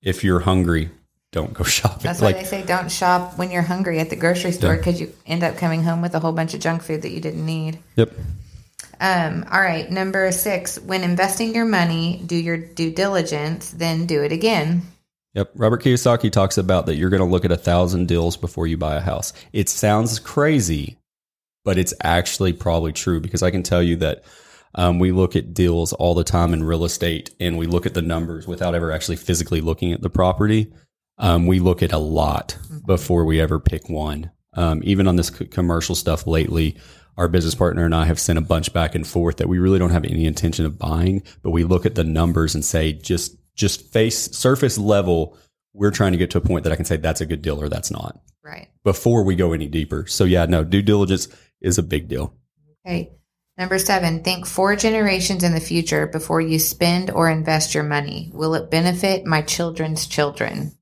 If 0.03 0.23
you're 0.23 0.39
hungry, 0.39 0.91
don't 1.33 1.53
go 1.53 1.65
shopping. 1.79 2.05
that's 2.05 2.21
why 2.21 2.31
they 2.31 2.45
say 2.45 2.63
don't 2.63 2.93
shop 2.93 3.37
when 3.39 3.51
you're 3.51 3.63
hungry 3.63 3.99
at 3.99 4.09
the 4.09 4.15
grocery 4.15 4.53
store 4.53 4.77
because 4.77 5.01
you 5.01 5.13
end 5.27 5.43
up 5.43 5.57
coming 5.57 5.83
home 5.83 6.01
with 6.01 6.15
a 6.15 6.21
whole 6.21 6.31
bunch 6.33 6.55
of 6.55 6.61
junk 6.61 6.83
food 6.85 7.03
that 7.03 7.11
you 7.11 7.21
didn't 7.21 7.45
need. 7.45 7.81
yep. 7.97 8.13
Um, 9.01 9.47
all 9.51 9.61
right. 9.61 9.91
Number 9.91 10.31
six, 10.31 10.79
when 10.79 11.03
investing 11.03 11.55
your 11.55 11.65
money, 11.65 12.23
do 12.27 12.37
your 12.37 12.59
due 12.59 12.93
diligence, 12.93 13.71
then 13.71 14.07
do 14.07 14.23
it 14.23 14.31
again. 14.31 14.83
Yep. 15.35 15.53
Robert 15.55 15.83
Kiyosaki 15.83 16.31
talks 16.31 16.59
about 16.59 16.87
that 16.87 16.97
you're 16.97 17.11
going 17.11 17.23
to 17.23 17.27
look 17.27 17.45
at 17.45 17.53
a 17.53 17.57
thousand 17.57 18.09
deals 18.09 18.37
before 18.37 18.67
you 18.67 18.77
buy 18.77 18.97
a 18.97 19.01
house. 19.01 19.33
It 19.53 19.69
sounds 19.69 20.19
crazy, 20.19 20.99
but 21.65 21.79
it's 21.79 21.95
actually 22.03 22.53
probably 22.53 22.93
true 22.93 23.21
because 23.21 23.43
I 23.43 23.51
can 23.51 23.63
tell 23.63 23.83
you 23.83 23.97
that 23.97 24.25
um, 24.75 24.99
we 24.99 25.13
look 25.13 25.35
at 25.35 25.55
deals 25.55 25.93
all 25.95 26.15
the 26.15 26.25
time 26.25 26.53
in 26.53 26.63
real 26.63 26.85
estate 26.85 27.31
and 27.41 27.57
we 27.57 27.67
look 27.67 27.87
at 27.87 27.95
the 27.95 28.03
numbers 28.03 28.47
without 28.47 28.75
ever 28.75 28.91
actually 28.93 29.17
physically 29.17 29.61
looking 29.61 29.93
at 29.93 30.03
the 30.03 30.11
property. 30.11 30.73
Um, 31.19 31.47
we 31.47 31.59
look 31.59 31.83
at 31.83 31.93
a 31.93 31.99
lot 31.99 32.59
before 32.87 33.25
we 33.25 33.41
ever 33.41 33.61
pick 33.61 33.89
one. 33.89 34.31
Um, 34.55 34.81
even 34.85 35.07
on 35.07 35.17
this 35.17 35.29
c- 35.29 35.47
commercial 35.47 35.95
stuff 35.95 36.27
lately, 36.27 36.77
our 37.17 37.29
business 37.29 37.55
partner 37.55 37.85
and 37.85 37.95
I 37.95 38.05
have 38.07 38.19
sent 38.19 38.39
a 38.39 38.43
bunch 38.43 38.73
back 38.73 38.95
and 38.95 39.07
forth 39.07 39.37
that 39.39 39.49
we 39.49 39.59
really 39.59 39.79
don't 39.79 39.91
have 39.91 40.05
any 40.05 40.25
intention 40.27 40.65
of 40.65 40.79
buying, 40.79 41.23
but 41.43 41.51
we 41.51 41.65
look 41.65 41.87
at 41.87 41.95
the 41.95 42.05
numbers 42.05 42.55
and 42.55 42.65
say 42.65 42.93
just 42.93 43.37
just 43.55 43.93
face 43.93 44.31
surface 44.37 44.79
level, 44.79 45.37
we're 45.75 45.91
trying 45.91 46.13
to 46.13 46.19
get 46.19 46.31
to 46.31 46.39
a 46.39 46.41
point 46.41 46.65
that 46.65 46.73
I 46.73 46.77
can 46.77 46.85
say 46.85 46.97
that's 46.97 47.21
a 47.21 47.27
good 47.27 47.43
deal 47.43 47.61
or 47.61 47.69
that's 47.69 47.91
not 47.91 48.19
Right. 48.43 48.69
before 48.85 49.23
we 49.25 49.37
go 49.37 49.53
any 49.53 49.67
deeper. 49.67 50.07
So 50.07 50.25
yeah, 50.25 50.47
no, 50.47 50.65
due 50.65 50.83
diligence 50.83 51.29
is 51.61 51.77
a 51.79 51.83
big 51.83 52.09
deal. 52.09 52.35
Okay. 52.87 53.11
Number 53.59 53.79
seven, 53.79 54.23
think 54.23 54.47
four 54.47 54.75
generations 54.77 55.45
in 55.45 55.53
the 55.53 55.61
future 55.61 56.07
before 56.07 56.41
you 56.41 56.59
spend 56.59 57.11
or 57.11 57.29
invest 57.29 57.75
your 57.75 57.85
money. 57.85 58.31
Will 58.33 58.55
it 58.55 58.71
benefit 58.71 59.27
my 59.27 59.43
children's 59.43 60.07
children? 60.07 60.73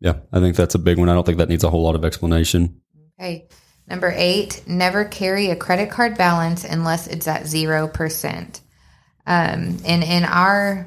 Yeah, 0.00 0.14
I 0.32 0.40
think 0.40 0.56
that's 0.56 0.74
a 0.74 0.80
big 0.80 0.98
one. 0.98 1.08
I 1.08 1.14
don't 1.14 1.24
think 1.24 1.38
that 1.38 1.48
needs 1.48 1.62
a 1.62 1.70
whole 1.70 1.84
lot 1.84 1.94
of 1.94 2.04
explanation. 2.04 2.80
Okay. 3.20 3.46
Number 3.88 4.12
eight, 4.14 4.62
never 4.66 5.04
carry 5.04 5.50
a 5.50 5.56
credit 5.56 5.90
card 5.90 6.18
balance 6.18 6.64
unless 6.64 7.06
it's 7.06 7.28
at 7.28 7.42
0%. 7.42 8.60
Um, 9.28 9.78
and 9.84 10.04
in 10.04 10.24
our 10.24 10.86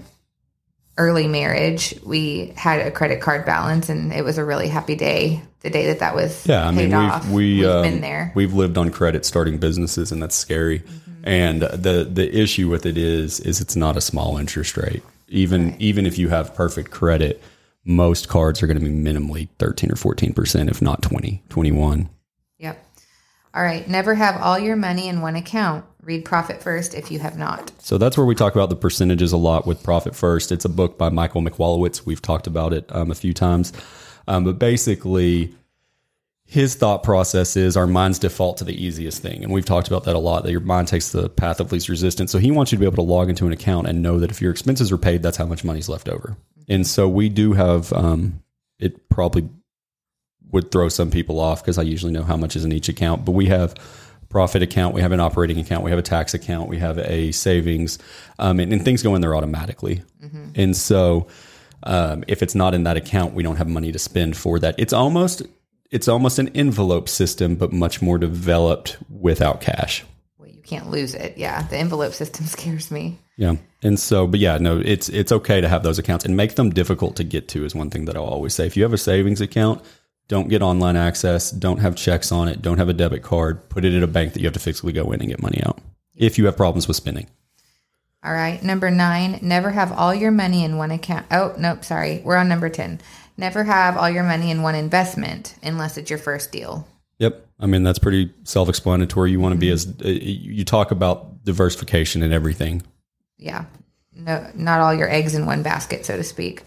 early 0.98 1.28
marriage, 1.28 1.96
we 2.06 2.54
had 2.58 2.86
a 2.86 2.92
credit 2.92 3.22
card 3.22 3.46
balance 3.46 3.90
and 3.90 4.12
it 4.12 4.24
was 4.24 4.38
a 4.38 4.46
really 4.46 4.68
happy 4.68 4.96
day. 4.96 5.42
The 5.62 5.70
day 5.70 5.88
that 5.88 6.00
that 6.00 6.16
was 6.16 6.48
Yeah, 6.48 6.66
I 6.66 6.72
mean 6.72 6.96
we've 6.98 7.32
we 7.32 7.58
We've 7.58 7.68
um, 7.68 7.84
been 7.84 8.02
there. 8.02 8.32
We've 8.34 8.54
lived 8.54 8.78
on 8.78 8.92
credit 8.92 9.26
starting 9.26 9.58
businesses, 9.58 10.10
and 10.14 10.24
that's 10.24 10.36
scary. 10.36 10.84
And 11.26 11.64
the 11.64 12.08
the 12.10 12.34
issue 12.34 12.70
with 12.70 12.86
it 12.86 12.98
is 12.98 13.42
is 13.42 13.60
it's 13.60 13.76
not 13.76 13.98
a 13.98 14.02
small 14.02 14.38
interest 14.38 14.78
rate. 14.78 15.04
Even 15.28 15.76
even 15.78 16.06
if 16.06 16.18
you 16.18 16.30
have 16.30 16.56
perfect 16.56 16.92
credit, 16.92 17.44
most 17.84 18.30
cards 18.30 18.64
are 18.64 18.68
going 18.68 18.80
to 18.80 18.86
be 18.86 18.90
minimally 18.90 19.50
13 19.58 19.92
or 19.92 19.96
14%, 19.96 20.70
if 20.70 20.82
not 20.82 21.02
20, 21.02 21.44
21. 21.50 22.10
All 23.54 23.64
right. 23.64 23.88
Never 23.88 24.14
have 24.16 24.42
all 24.42 24.60
your 24.60 24.76
money 24.76 25.08
in 25.08 25.22
one 25.22 25.36
account. 25.36 25.86
Read 26.02 26.26
Profit 26.26 26.62
First 26.62 26.94
if 26.94 27.12
you 27.12 27.20
have 27.20 27.38
not. 27.38 27.72
So 27.80 27.98
that's 27.98 28.18
where 28.18 28.26
we 28.26 28.36
talk 28.36 28.56
about 28.56 28.70
the 28.70 28.76
percentages 28.76 29.32
a 29.32 29.38
lot 29.38 29.68
with 29.68 29.84
Profit 29.84 30.16
First. 30.16 30.52
It's 30.52 30.66
a 30.66 30.70
book 30.70 30.98
by 30.98 31.10
Michael 31.10 31.42
Michalowicz. 31.42 32.06
We've 32.06 32.22
talked 32.22 32.48
about 32.48 32.74
it 32.74 32.86
um, 32.90 33.12
a 33.12 33.16
few 33.16 33.34
times. 33.34 33.74
Um, 34.28 34.44
but 34.44 34.60
basically, 34.60 35.54
his 36.46 36.74
thought 36.74 37.04
process 37.04 37.56
is 37.56 37.78
our 37.78 37.86
minds 37.86 38.18
default 38.18 38.58
to 38.58 38.64
the 38.64 38.84
easiest 38.84 39.22
thing. 39.22 39.44
And 39.44 39.54
we've 39.54 39.66
talked 39.66 39.88
about 39.88 40.06
that 40.06 40.16
a 40.16 40.20
lot, 40.20 40.44
that 40.44 40.52
your 40.52 40.62
mind 40.62 40.88
takes 40.88 41.12
the 41.12 41.30
path 41.30 41.60
of 41.60 41.72
least 41.72 41.90
resistance. 41.90 42.32
So 42.32 42.40
he 42.40 42.50
wants 42.50 42.72
you 42.72 42.78
to 42.78 42.80
be 42.80 42.86
able 42.86 42.96
to 42.96 43.02
log 43.04 43.30
into 43.30 43.46
an 43.46 43.52
account 43.52 43.88
and 43.88 44.02
know 44.02 44.20
that 44.20 44.32
if 44.32 44.42
your 44.42 44.52
expenses 44.52 44.92
are 44.92 44.98
paid, 44.98 45.22
that's 45.22 45.38
how 45.38 45.46
much 45.46 45.64
money's 45.64 45.90
left 45.90 46.10
over. 46.10 46.38
And 46.68 46.88
so 46.88 47.08
we 47.08 47.30
do 47.30 47.54
have, 47.54 47.94
um, 47.94 48.42
it 48.80 49.10
probably 49.10 49.50
would 50.52 50.72
throw 50.72 50.90
some 50.90 51.12
people 51.12 51.40
off 51.40 51.62
because 51.62 51.78
I 51.78 51.84
usually 51.84 52.12
know 52.12 52.24
how 52.24 52.38
much 52.38 52.56
is 52.56 52.66
in 52.66 52.72
each 52.72 52.90
account, 52.90 53.26
but 53.26 53.32
we 53.34 53.48
have 53.48 53.76
profit 54.30 54.62
account, 54.62 54.94
we 54.94 55.02
have 55.02 55.12
an 55.12 55.20
operating 55.20 55.60
account, 55.60 55.84
we 55.84 55.90
have 55.90 56.00
a 56.00 56.04
tax 56.04 56.34
account, 56.34 56.70
we 56.70 56.78
have 56.78 57.00
a 57.00 57.32
savings, 57.32 57.98
um, 58.38 58.60
and, 58.60 58.72
and, 58.72 58.86
things 58.86 59.02
go 59.02 59.16
in 59.16 59.22
there 59.22 59.36
automatically. 59.36 60.04
Mm-hmm. 60.24 60.50
And 60.56 60.78
so, 60.78 61.28
um, 61.84 62.24
if 62.28 62.44
it's 62.44 62.56
not 62.56 62.74
in 62.74 62.84
that 62.84 62.98
account, 62.98 63.34
we 63.34 63.44
don't 63.44 63.56
have 63.56 63.68
money 63.68 63.92
to 63.92 64.00
spend 64.00 64.38
for 64.38 64.60
that. 64.60 64.76
It's 64.78 64.94
almost 64.94 65.44
it's 65.92 66.08
almost 66.08 66.38
an 66.38 66.50
envelope 66.50 67.10
system, 67.10 67.56
but 67.56 67.74
much 67.74 68.02
more 68.02 68.20
developed 68.20 68.98
without 69.10 69.60
cash. 69.62 70.06
Well, 70.38 70.50
you 70.50 70.62
can't 70.62 70.92
lose 70.92 71.16
it. 71.16 71.38
Yeah, 71.38 71.64
the 71.64 71.78
envelope 71.78 72.14
system 72.14 72.46
scares 72.46 72.92
me. 72.92 73.18
Yeah, 73.38 73.56
and 73.82 74.00
so, 74.00 74.28
but 74.28 74.40
yeah, 74.40 74.58
no, 74.58 74.80
it's 74.80 75.10
it's 75.10 75.32
okay 75.32 75.62
to 75.62 75.68
have 75.68 75.84
those 75.84 75.98
accounts 75.98 76.26
and 76.26 76.36
make 76.38 76.56
them 76.56 76.70
difficult 76.70 77.16
to 77.16 77.24
get 77.24 77.48
to. 77.50 77.66
Is 77.66 77.74
one 77.74 77.90
thing 77.90 78.06
that 78.06 78.16
I'll 78.16 78.24
always 78.24 78.54
say. 78.54 78.68
If 78.68 78.78
you 78.78 78.84
have 78.84 78.94
a 78.94 78.98
savings 78.98 79.42
account, 79.42 79.82
don't 80.30 80.48
get 80.48 80.62
online 80.62 80.96
access. 80.96 81.52
Don't 81.52 81.80
have 81.80 81.96
checks 81.96 82.32
on 82.32 82.48
it. 82.48 82.62
Don't 82.62 82.78
have 82.78 82.88
a 82.88 82.94
debit 82.94 83.24
card. 83.24 83.68
Put 83.68 83.84
it 83.84 83.94
in 83.94 84.04
a 84.04 84.08
bank 84.08 84.34
that 84.34 84.40
you 84.40 84.46
have 84.46 84.54
to 84.54 84.60
physically 84.60 84.94
go 84.94 85.12
in 85.12 85.20
and 85.20 85.28
get 85.28 85.42
money 85.42 85.62
out. 85.66 85.80
If 86.16 86.38
you 86.38 86.46
have 86.46 86.56
problems 86.56 86.88
with 86.88 86.96
spending. 86.96 87.28
All 88.24 88.32
right. 88.32 88.62
Number 88.62 88.92
nine, 88.92 89.40
never 89.42 89.72
have 89.72 89.92
all 89.92 90.14
your 90.14 90.30
money 90.30 90.64
in 90.64 90.78
one 90.78 90.92
account. 90.92 91.26
Oh, 91.32 91.56
nope. 91.58 91.84
Sorry. 91.84 92.22
We're 92.24 92.36
on 92.36 92.48
number 92.48 92.70
10. 92.70 93.02
Never 93.38 93.64
have 93.64 93.98
all 93.98 94.10
your 94.10 94.24
money 94.24 94.52
in 94.52 94.62
one 94.62 94.76
investment 94.76 95.56
unless 95.64 95.98
it's 95.98 96.12
your 96.12 96.20
first 96.20 96.52
deal. 96.52 96.88
Yep. 97.18 97.48
I 97.60 97.66
mean, 97.66 97.82
that's 97.82 98.00
pretty 98.00 98.32
self 98.44 98.70
explanatory. 98.70 99.32
You 99.32 99.40
want 99.40 99.54
to 99.54 99.60
be 99.60 99.72
as, 99.72 99.88
uh, 99.88 100.08
you 100.08 100.64
talk 100.64 100.92
about 100.92 101.44
diversification 101.44 102.22
and 102.22 102.34
everything. 102.34 102.84
Yeah. 103.38 103.66
No, 104.14 104.48
not 104.54 104.80
all 104.80 104.94
your 104.94 105.10
eggs 105.10 105.34
in 105.34 105.48
one 105.48 105.64
basket, 105.64 106.06
so 106.06 106.18
to 106.18 106.24
speak. 106.24 106.64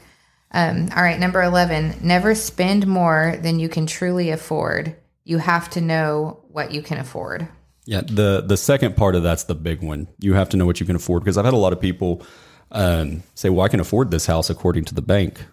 Um, 0.53 0.91
all 0.95 1.03
right. 1.03 1.19
Number 1.19 1.43
11, 1.43 1.97
never 2.03 2.35
spend 2.35 2.87
more 2.87 3.37
than 3.41 3.59
you 3.59 3.69
can 3.69 3.87
truly 3.87 4.31
afford. 4.31 4.95
You 5.25 5.39
have 5.39 5.71
to 5.71 5.81
know 5.81 6.41
what 6.49 6.73
you 6.73 6.83
can 6.83 6.99
afford. 6.99 7.49
Yeah. 7.85 8.03
The, 8.03 8.45
the 8.47 8.57
second 8.57 8.97
part 8.97 9.15
of 9.15 9.23
that's 9.23 9.45
the 9.45 9.55
big 9.55 9.83
one. 9.83 10.09
You 10.19 10.35
have 10.35 10.51
to 10.51 10.57
know 10.57 10.67
what 10.67 10.79
you 10.79 10.87
can 10.87 10.97
afford 10.97 11.25
because 11.25 11.39
I've 11.39 11.45
had 11.45 11.55
a 11.55 11.59
lot 11.59 11.73
of 11.73 11.81
people 11.81 12.23
um, 12.71 13.23
say, 13.35 13.49
well, 13.49 13.65
I 13.65 13.69
can 13.69 13.81
afford 13.81 14.11
this 14.11 14.27
house 14.27 14.51
according 14.51 14.85
to 14.87 14.95
the 14.95 15.03
bank. 15.03 15.45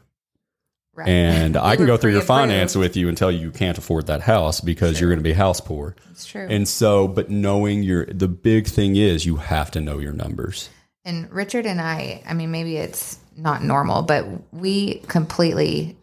Right. 0.93 1.07
And 1.07 1.55
I 1.57 1.77
can 1.77 1.85
go 1.85 1.95
through 1.95 2.11
your 2.11 2.21
finance 2.21 2.75
with 2.75 2.97
you 2.97 3.07
and 3.07 3.17
tell 3.17 3.31
you 3.31 3.39
you 3.39 3.51
can't 3.51 3.77
afford 3.77 4.07
that 4.07 4.21
house 4.21 4.59
because 4.59 4.97
sure. 4.97 5.07
you're 5.07 5.15
going 5.15 5.23
to 5.23 5.29
be 5.29 5.33
house 5.33 5.61
poor. 5.61 5.95
That's 6.07 6.25
true. 6.25 6.47
And 6.49 6.67
so, 6.67 7.07
but 7.07 7.29
knowing 7.29 7.83
your, 7.83 8.05
the 8.05 8.27
big 8.27 8.67
thing 8.67 8.97
is 8.97 9.25
you 9.25 9.37
have 9.37 9.71
to 9.71 9.81
know 9.81 9.99
your 9.99 10.13
numbers. 10.13 10.69
And 11.05 11.31
Richard 11.31 11.65
and 11.65 11.79
I, 11.79 12.21
I 12.27 12.33
mean, 12.33 12.51
maybe 12.51 12.75
it's 12.75 13.17
not 13.39 13.63
normal, 13.63 14.01
but 14.01 14.25
we 14.53 14.95
completely 15.07 15.97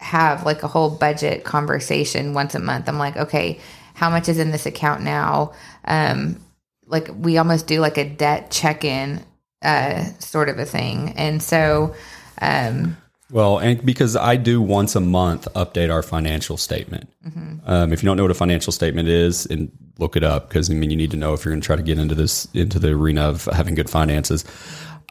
have 0.00 0.44
like 0.44 0.62
a 0.62 0.68
whole 0.68 0.90
budget 0.90 1.44
conversation 1.44 2.34
once 2.34 2.54
a 2.54 2.58
month. 2.58 2.88
I'm 2.88 2.98
like, 2.98 3.16
okay, 3.16 3.60
how 3.94 4.10
much 4.10 4.28
is 4.28 4.38
in 4.38 4.50
this 4.50 4.66
account 4.66 5.02
now? 5.02 5.52
Um, 5.84 6.40
like 6.86 7.08
we 7.14 7.38
almost 7.38 7.66
do 7.66 7.80
like 7.80 7.98
a 7.98 8.08
debt 8.08 8.50
check 8.50 8.84
in 8.84 9.22
uh, 9.62 10.04
sort 10.18 10.48
of 10.48 10.58
a 10.58 10.64
thing. 10.64 11.10
And 11.16 11.42
so, 11.42 11.94
um, 12.40 12.96
well, 13.30 13.58
and 13.58 13.84
because 13.84 14.16
I 14.16 14.36
do 14.36 14.60
once 14.60 14.96
a 14.96 15.00
month 15.00 15.46
update 15.54 15.92
our 15.92 16.02
financial 16.02 16.56
statement. 16.56 17.12
Mm-hmm. 17.24 17.58
Um, 17.64 17.92
if 17.92 18.02
you 18.02 18.06
don't 18.08 18.16
know 18.16 18.24
what 18.24 18.32
a 18.32 18.34
financial 18.34 18.72
statement 18.72 19.08
is, 19.08 19.46
and 19.46 19.70
look 19.98 20.16
it 20.16 20.24
up 20.24 20.48
because 20.48 20.70
I 20.70 20.74
mean 20.74 20.90
you 20.90 20.96
need 20.96 21.10
to 21.12 21.16
know 21.16 21.34
if 21.34 21.44
you're 21.44 21.52
going 21.52 21.60
to 21.60 21.66
try 21.66 21.76
to 21.76 21.82
get 21.82 21.98
into 21.98 22.14
this 22.14 22.48
into 22.54 22.78
the 22.78 22.88
arena 22.88 23.22
of 23.22 23.44
having 23.44 23.74
good 23.74 23.90
finances. 23.90 24.44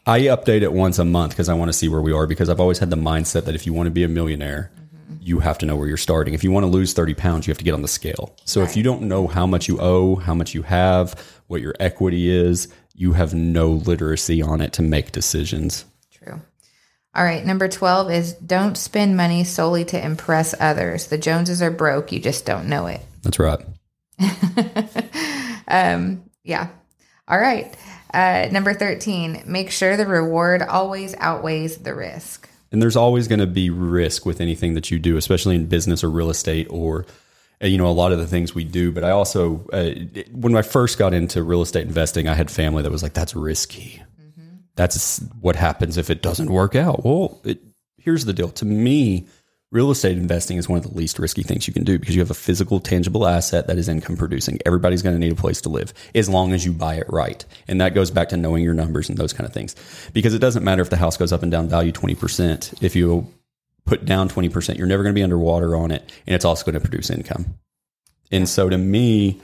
I 0.09 0.21
update 0.21 0.63
it 0.63 0.73
once 0.73 0.97
a 0.97 1.05
month 1.05 1.33
because 1.33 1.49
I 1.49 1.53
want 1.53 1.69
to 1.69 1.73
see 1.73 1.87
where 1.87 2.01
we 2.01 2.11
are 2.13 2.25
because 2.25 2.49
I've 2.49 2.59
always 2.59 2.79
had 2.79 2.89
the 2.89 2.95
mindset 2.95 3.45
that 3.45 3.53
if 3.53 3.67
you 3.67 3.73
want 3.73 3.85
to 3.85 3.91
be 3.91 4.03
a 4.03 4.07
millionaire, 4.07 4.71
mm-hmm. 4.75 5.17
you 5.21 5.39
have 5.39 5.59
to 5.59 5.67
know 5.67 5.75
where 5.75 5.87
you're 5.87 5.97
starting. 5.97 6.33
If 6.33 6.43
you 6.43 6.49
want 6.49 6.63
to 6.63 6.67
lose 6.67 6.93
30 6.93 7.13
pounds, 7.13 7.45
you 7.45 7.51
have 7.51 7.59
to 7.59 7.63
get 7.63 7.75
on 7.75 7.83
the 7.83 7.87
scale. 7.87 8.35
So 8.43 8.59
right. 8.59 8.67
if 8.67 8.75
you 8.75 8.81
don't 8.81 9.03
know 9.03 9.27
how 9.27 9.45
much 9.45 9.67
you 9.67 9.79
owe, 9.79 10.15
how 10.15 10.33
much 10.33 10.55
you 10.55 10.63
have, 10.63 11.13
what 11.45 11.61
your 11.61 11.75
equity 11.79 12.27
is, 12.27 12.69
you 12.95 13.13
have 13.13 13.35
no 13.35 13.69
literacy 13.69 14.41
on 14.41 14.61
it 14.61 14.73
to 14.73 14.81
make 14.81 15.11
decisions. 15.11 15.85
True. 16.09 16.41
All 17.13 17.23
right, 17.23 17.45
number 17.45 17.67
12 17.67 18.09
is 18.09 18.33
don't 18.33 18.79
spend 18.79 19.15
money 19.15 19.43
solely 19.43 19.85
to 19.85 20.03
impress 20.03 20.55
others. 20.59 21.05
The 21.05 21.19
Joneses 21.19 21.61
are 21.61 21.69
broke, 21.69 22.11
you 22.11 22.19
just 22.19 22.47
don't 22.47 22.67
know 22.67 22.87
it. 22.87 23.01
That's 23.21 23.37
right. 23.37 23.59
um, 25.67 26.23
yeah. 26.43 26.69
All 27.27 27.37
right. 27.37 27.77
Uh, 28.13 28.47
number 28.51 28.73
13, 28.73 29.43
make 29.45 29.71
sure 29.71 29.97
the 29.97 30.05
reward 30.05 30.61
always 30.61 31.15
outweighs 31.19 31.77
the 31.77 31.93
risk. 31.93 32.49
And 32.71 32.81
there's 32.81 32.95
always 32.95 33.27
going 33.27 33.39
to 33.39 33.47
be 33.47 33.69
risk 33.69 34.25
with 34.25 34.41
anything 34.41 34.73
that 34.75 34.91
you 34.91 34.99
do, 34.99 35.17
especially 35.17 35.55
in 35.55 35.65
business 35.65 36.03
or 36.03 36.09
real 36.09 36.29
estate 36.29 36.67
or 36.69 37.05
uh, 37.61 37.67
you 37.67 37.77
know 37.77 37.87
a 37.87 37.91
lot 37.91 38.11
of 38.11 38.19
the 38.19 38.25
things 38.25 38.55
we 38.55 38.63
do 38.63 38.89
but 38.89 39.03
i 39.03 39.09
also 39.09 39.67
uh, 39.73 39.89
when 40.31 40.55
i 40.55 40.61
first 40.61 40.97
got 40.97 41.13
into 41.13 41.43
real 41.43 41.61
estate 41.61 41.85
investing 41.85 42.25
i 42.25 42.33
had 42.33 42.49
family 42.49 42.81
that 42.81 42.89
was 42.89 43.03
like 43.03 43.11
that's 43.11 43.35
risky 43.35 44.01
that's 44.79 45.19
what 45.41 45.57
happens 45.57 45.97
if 45.97 46.09
it 46.09 46.21
doesn't 46.21 46.49
work 46.49 46.73
out. 46.73 47.03
Well, 47.03 47.41
it, 47.43 47.59
here's 47.97 48.23
the 48.23 48.31
deal. 48.31 48.47
To 48.47 48.65
me, 48.65 49.27
real 49.71 49.91
estate 49.91 50.17
investing 50.17 50.57
is 50.57 50.67
one 50.67 50.79
of 50.79 50.83
the 50.83 50.97
least 50.97 51.19
risky 51.19 51.43
things 51.43 51.67
you 51.67 51.73
can 51.73 51.83
do 51.83 51.99
because 51.99 52.15
you 52.15 52.21
have 52.21 52.31
a 52.31 52.35
physical, 52.35 52.79
tangible 52.79 53.27
asset 53.27 53.67
that 53.67 53.77
is 53.77 53.87
income 53.87 54.17
producing. 54.17 54.57
Everybody's 54.65 55.01
going 55.01 55.15
to 55.15 55.19
need 55.19 55.31
a 55.31 55.35
place 55.35 55.61
to 55.61 55.69
live 55.69 55.93
as 56.15 56.27
long 56.27 56.53
as 56.53 56.65
you 56.65 56.73
buy 56.73 56.95
it 56.95 57.07
right. 57.09 57.45
And 57.67 57.79
that 57.81 57.93
goes 57.93 58.09
back 58.09 58.29
to 58.29 58.37
knowing 58.37 58.63
your 58.63 58.73
numbers 58.73 59.09
and 59.09 59.17
those 59.17 59.33
kind 59.33 59.47
of 59.47 59.53
things. 59.53 59.75
Because 60.11 60.33
it 60.33 60.39
doesn't 60.39 60.63
matter 60.63 60.81
if 60.81 60.89
the 60.89 60.97
house 60.97 61.17
goes 61.17 61.31
up 61.31 61.43
and 61.43 61.51
down 61.51 61.69
value 61.69 61.91
20%. 61.91 62.81
If 62.81 62.95
you 62.95 63.31
put 63.85 64.05
down 64.05 64.29
20%, 64.29 64.77
you're 64.77 64.87
never 64.87 65.03
going 65.03 65.13
to 65.13 65.19
be 65.19 65.23
underwater 65.23 65.75
on 65.75 65.91
it. 65.91 66.01
And 66.25 66.35
it's 66.35 66.45
also 66.45 66.65
going 66.65 66.81
to 66.81 66.81
produce 66.81 67.11
income. 67.11 67.59
And 68.31 68.49
so 68.49 68.69
to 68.69 68.77
me, 68.77 69.39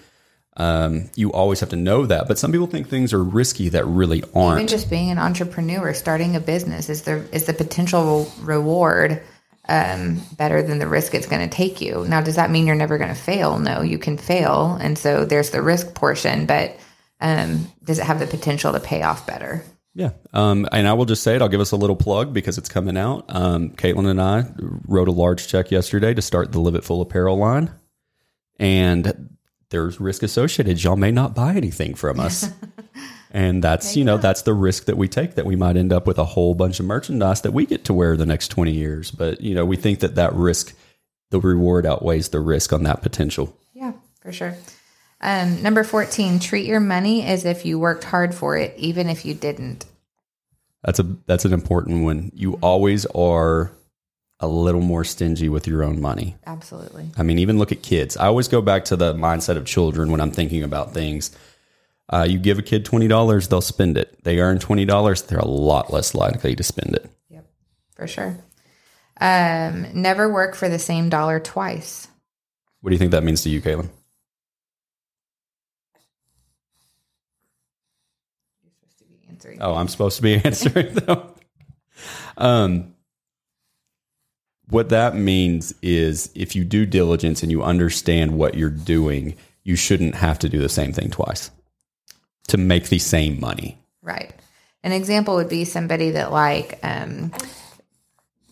um, 0.57 1.09
you 1.15 1.31
always 1.33 1.59
have 1.59 1.69
to 1.69 1.75
know 1.75 2.05
that. 2.05 2.27
But 2.27 2.39
some 2.39 2.51
people 2.51 2.67
think 2.67 2.87
things 2.87 3.13
are 3.13 3.23
risky 3.23 3.69
that 3.69 3.85
really 3.85 4.23
aren't. 4.33 4.59
Even 4.59 4.67
just 4.67 4.89
being 4.89 5.11
an 5.11 5.19
entrepreneur, 5.19 5.93
starting 5.93 6.35
a 6.35 6.39
business 6.39 6.89
is 6.89 7.01
the 7.03 7.27
is 7.35 7.45
the 7.45 7.53
potential 7.53 8.31
reward 8.41 9.21
um, 9.67 10.21
better 10.37 10.61
than 10.61 10.79
the 10.79 10.87
risk 10.87 11.13
it's 11.13 11.27
going 11.27 11.47
to 11.47 11.55
take 11.55 11.81
you. 11.81 12.05
Now, 12.07 12.21
does 12.21 12.35
that 12.35 12.51
mean 12.51 12.67
you're 12.67 12.75
never 12.75 12.97
going 12.97 13.13
to 13.13 13.19
fail? 13.19 13.59
No, 13.59 13.81
you 13.81 13.97
can 13.97 14.17
fail, 14.17 14.77
and 14.79 14.97
so 14.97 15.25
there's 15.25 15.51
the 15.51 15.61
risk 15.61 15.93
portion. 15.93 16.45
But 16.45 16.77
um, 17.19 17.71
does 17.83 17.99
it 17.99 18.05
have 18.05 18.19
the 18.19 18.27
potential 18.27 18.73
to 18.73 18.79
pay 18.79 19.01
off 19.01 19.25
better? 19.25 19.63
Yeah. 19.95 20.11
Um, 20.33 20.67
and 20.73 20.87
I 20.87 20.93
will 20.93 21.05
just 21.05 21.23
say 21.23 21.35
it, 21.35 21.41
I'll 21.41 21.47
give 21.47 21.61
us 21.61 21.71
a 21.71 21.77
little 21.77 21.95
plug 21.95 22.33
because 22.33 22.57
it's 22.57 22.67
coming 22.67 22.97
out. 22.97 23.25
Um, 23.29 23.69
Caitlin 23.69 24.09
and 24.09 24.21
I 24.21 24.45
wrote 24.87 25.07
a 25.07 25.11
large 25.13 25.47
check 25.47 25.71
yesterday 25.71 26.13
to 26.13 26.21
start 26.21 26.51
the 26.51 26.59
Live 26.59 26.75
It 26.75 26.83
Full 26.83 27.01
apparel 27.01 27.37
line. 27.37 27.71
And 28.59 29.37
there's 29.69 29.99
risk 29.99 30.21
associated. 30.21 30.83
Y'all 30.83 30.97
may 30.97 31.11
not 31.11 31.33
buy 31.33 31.55
anything 31.55 31.95
from 31.95 32.19
us. 32.19 32.49
and 33.31 33.63
that's, 33.63 33.95
you 33.95 34.03
know, 34.03 34.17
that's 34.17 34.43
the 34.43 34.53
risk 34.53 34.85
that 34.85 34.97
we 34.97 35.07
take 35.07 35.35
that 35.35 35.45
we 35.45 35.55
might 35.55 35.77
end 35.77 35.91
up 35.91 36.07
with 36.07 36.17
a 36.17 36.25
whole 36.25 36.55
bunch 36.55 36.79
of 36.79 36.85
merchandise 36.85 37.41
that 37.41 37.51
we 37.51 37.65
get 37.65 37.85
to 37.85 37.93
wear 37.93 38.15
the 38.15 38.25
next 38.25 38.49
20 38.49 38.71
years. 38.71 39.11
But, 39.11 39.41
you 39.41 39.53
know, 39.53 39.65
we 39.65 39.75
think 39.75 39.99
that 39.99 40.15
that 40.15 40.33
risk, 40.33 40.75
the 41.31 41.39
reward 41.39 41.85
outweighs 41.85 42.29
the 42.29 42.39
risk 42.39 42.71
on 42.71 42.83
that 42.83 43.01
potential. 43.01 43.57
Yeah, 43.73 43.93
for 44.21 44.31
sure. 44.31 44.55
Um, 45.21 45.61
number 45.63 45.83
14, 45.83 46.39
treat 46.39 46.65
your 46.65 46.79
money 46.79 47.25
as 47.25 47.45
if 47.45 47.65
you 47.65 47.79
worked 47.79 48.03
hard 48.03 48.35
for 48.35 48.57
it, 48.57 48.73
even 48.77 49.09
if 49.09 49.25
you 49.25 49.33
didn't. 49.33 49.85
That's 50.83 50.99
a 50.99 51.03
that's 51.25 51.45
an 51.45 51.53
important 51.53 52.03
one. 52.03 52.31
You 52.35 52.59
always 52.61 53.07
are 53.07 53.71
a 54.39 54.47
little 54.47 54.81
more 54.81 55.03
stingy 55.03 55.49
with 55.49 55.67
your 55.67 55.83
own 55.83 55.99
money. 55.99 56.35
Absolutely. 56.45 57.09
I 57.17 57.23
mean, 57.23 57.39
even 57.39 57.57
look 57.57 57.71
at 57.71 57.81
kids. 57.81 58.17
I 58.17 58.27
always 58.27 58.47
go 58.47 58.61
back 58.61 58.85
to 58.85 58.95
the 58.95 59.13
mindset 59.13 59.57
of 59.57 59.65
children 59.65 60.11
when 60.11 60.21
I'm 60.21 60.31
thinking 60.31 60.61
about 60.63 60.93
things. 60.93 61.35
Uh, 62.11 62.25
you 62.27 62.37
give 62.37 62.59
a 62.59 62.61
kid 62.61 62.85
$20, 62.85 63.49
they'll 63.49 63.61
spend 63.61 63.97
it. 63.97 64.23
They 64.23 64.39
earn 64.39 64.59
$20, 64.59 65.27
they're 65.27 65.39
a 65.39 65.47
lot 65.47 65.91
less 65.91 66.13
likely 66.13 66.55
to 66.55 66.63
spend 66.63 66.95
it. 66.95 67.09
Yep, 67.29 67.47
for 67.95 68.07
sure. 68.07 68.37
Um, 69.19 69.87
never 69.93 70.31
work 70.31 70.55
for 70.55 70.69
the 70.69 70.77
same 70.77 71.09
dollar 71.09 71.39
twice. 71.39 72.07
What 72.81 72.89
do 72.89 72.93
you 72.93 72.99
think 72.99 73.11
that 73.11 73.23
means 73.23 73.41
to 73.43 73.49
you, 73.49 73.61
Caitlin? 73.61 73.89
You're 78.61 78.71
supposed 78.71 78.99
to 78.99 79.05
be 79.05 79.19
answering. 79.27 79.57
Oh, 79.61 79.73
I'm 79.73 79.87
supposed 79.87 80.17
to 80.17 80.21
be 80.21 80.35
answering 80.43 80.93
though. 80.93 81.33
Um, 82.37 82.93
what 84.69 84.89
that 84.89 85.15
means 85.15 85.73
is 85.81 86.29
if 86.35 86.55
you 86.55 86.65
do 86.65 86.85
diligence 86.85 87.41
and 87.41 87.51
you 87.51 87.63
understand 87.63 88.37
what 88.37 88.55
you're 88.55 88.69
doing, 88.69 89.35
you 89.63 89.75
shouldn't 89.75 90.15
have 90.15 90.37
to 90.39 90.49
do 90.49 90.59
the 90.59 90.69
same 90.69 90.91
thing 90.91 91.09
twice 91.09 91.49
to 92.47 92.57
make 92.57 92.89
the 92.89 92.99
same 92.99 93.39
money. 93.39 93.77
Right. 94.01 94.31
An 94.83 94.91
example 94.91 95.35
would 95.35 95.49
be 95.49 95.65
somebody 95.65 96.11
that 96.11 96.31
like 96.31 96.79
um, 96.83 97.31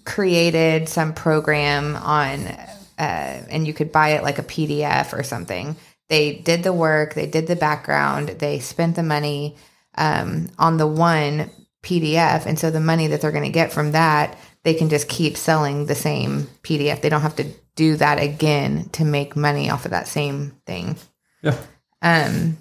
created 0.05 0.89
some 0.89 1.13
program 1.13 1.95
on, 1.95 2.47
uh, 2.47 3.45
and 3.49 3.67
you 3.67 3.73
could 3.73 3.91
buy 3.91 4.09
it 4.09 4.23
like 4.23 4.39
a 4.39 4.43
PDF 4.43 5.13
or 5.13 5.23
something. 5.23 5.75
They 6.09 6.35
did 6.35 6.63
the 6.63 6.73
work, 6.73 7.13
they 7.13 7.27
did 7.27 7.47
the 7.47 7.55
background, 7.55 8.29
they 8.29 8.59
spent 8.59 8.95
the 8.95 9.03
money 9.03 9.55
um, 9.95 10.49
on 10.57 10.77
the 10.77 10.87
one 10.87 11.49
PDF, 11.83 12.45
and 12.45 12.57
so 12.57 12.71
the 12.71 12.79
money 12.79 13.07
that 13.07 13.21
they're 13.21 13.31
going 13.31 13.43
to 13.43 13.49
get 13.49 13.71
from 13.71 13.91
that, 13.91 14.37
they 14.63 14.73
can 14.73 14.89
just 14.89 15.07
keep 15.07 15.37
selling 15.37 15.85
the 15.85 15.95
same 15.95 16.47
PDF. 16.63 17.01
They 17.01 17.09
don't 17.09 17.21
have 17.21 17.35
to 17.37 17.47
do 17.75 17.95
that 17.97 18.21
again 18.21 18.89
to 18.93 19.05
make 19.05 19.35
money 19.35 19.69
off 19.69 19.85
of 19.85 19.91
that 19.91 20.07
same 20.07 20.53
thing. 20.65 20.95
Yeah. 21.41 21.57
Um, 22.01 22.57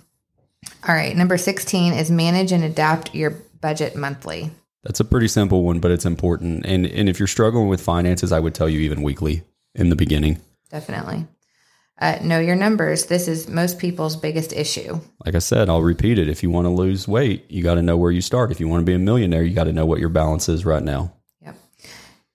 all 0.87 0.95
right. 0.95 1.17
Number 1.17 1.39
16 1.39 1.93
is 1.93 2.11
manage 2.11 2.53
and 2.53 2.65
adapt 2.65 3.15
your 3.15 3.31
budget 3.61 3.97
monthly. 3.97 4.51
That's 4.83 5.01
a 5.01 5.05
pretty 5.05 5.29
simple 5.29 5.63
one, 5.63 5.79
but 5.79 5.93
it's 5.93 6.05
important. 6.05 6.67
And 6.67 6.87
and 6.87 7.09
if 7.09 7.19
you're 7.19 7.29
struggling 7.29 7.69
with 7.69 7.81
finances, 7.81 8.33
I 8.33 8.41
would 8.41 8.55
tell 8.55 8.69
you 8.69 8.81
even 8.81 9.03
weekly 9.03 9.45
in 9.75 9.91
the 9.91 9.97
beginning. 9.97 10.41
Definitely. 10.71 11.27
Uh, 12.01 12.19
know 12.21 12.41
your 12.41 12.57
numbers. 12.57 13.07
This 13.07 13.29
is 13.29 13.47
most 13.49 13.79
people's 13.79 14.17
biggest 14.17 14.53
issue. 14.53 14.99
Like 15.25 15.37
I 15.37 15.39
said, 15.39 15.69
I'll 15.69 15.83
repeat 15.83 16.19
it. 16.19 16.29
If 16.29 16.43
you 16.43 16.51
want 16.51 16.65
to 16.65 16.71
lose 16.71 17.07
weight, 17.07 17.49
you 17.49 17.63
got 17.63 17.75
to 17.75 17.83
know 17.83 17.97
where 17.97 18.11
you 18.11 18.21
start. 18.21 18.51
If 18.51 18.59
you 18.59 18.67
want 18.67 18.81
to 18.81 18.85
be 18.85 18.95
a 18.95 18.99
millionaire, 18.99 19.45
you 19.45 19.55
got 19.55 19.65
to 19.65 19.73
know 19.73 19.87
what 19.87 20.01
your 20.01 20.09
balance 20.09 20.49
is 20.49 20.65
right 20.65 20.83
now. 20.83 21.13
Yep. 21.43 21.57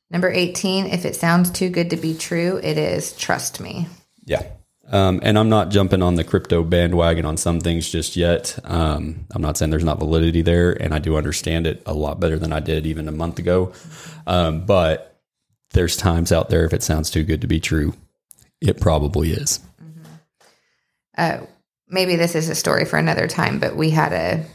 Number 0.09 0.31
18, 0.31 0.85
if 0.85 1.03
it 1.03 1.17
sounds 1.17 1.51
too 1.51 1.69
good 1.69 1.89
to 1.89 1.97
be 1.97 2.15
true, 2.15 2.61
it 2.63 2.77
is. 2.77 3.13
Trust 3.17 3.59
me. 3.59 3.87
Yeah. 4.23 4.43
Um, 4.89 5.19
and 5.21 5.37
I'm 5.37 5.49
not 5.49 5.69
jumping 5.69 6.01
on 6.01 6.15
the 6.15 6.23
crypto 6.23 6.63
bandwagon 6.63 7.25
on 7.25 7.35
some 7.35 7.59
things 7.59 7.89
just 7.89 8.15
yet. 8.15 8.57
Um, 8.63 9.25
I'm 9.31 9.41
not 9.41 9.57
saying 9.57 9.69
there's 9.69 9.83
not 9.83 9.99
validity 9.99 10.41
there, 10.41 10.71
and 10.71 10.93
I 10.93 10.99
do 10.99 11.17
understand 11.17 11.67
it 11.67 11.81
a 11.85 11.93
lot 11.93 12.19
better 12.19 12.39
than 12.39 12.53
I 12.53 12.61
did 12.61 12.85
even 12.85 13.07
a 13.07 13.11
month 13.11 13.37
ago. 13.37 13.73
Um, 14.25 14.65
but 14.65 15.19
there's 15.71 15.97
times 15.97 16.31
out 16.31 16.49
there, 16.49 16.63
if 16.65 16.73
it 16.73 16.83
sounds 16.83 17.09
too 17.09 17.23
good 17.23 17.41
to 17.41 17.47
be 17.47 17.59
true, 17.59 17.93
it 18.61 18.79
probably 18.79 19.31
is. 19.31 19.59
Uh, 21.17 21.39
maybe 21.89 22.15
this 22.15 22.35
is 22.35 22.47
a 22.47 22.55
story 22.55 22.85
for 22.85 22.97
another 22.97 23.27
time, 23.27 23.59
but 23.59 23.75
we 23.75 23.89
had 23.89 24.13
a, 24.13 24.45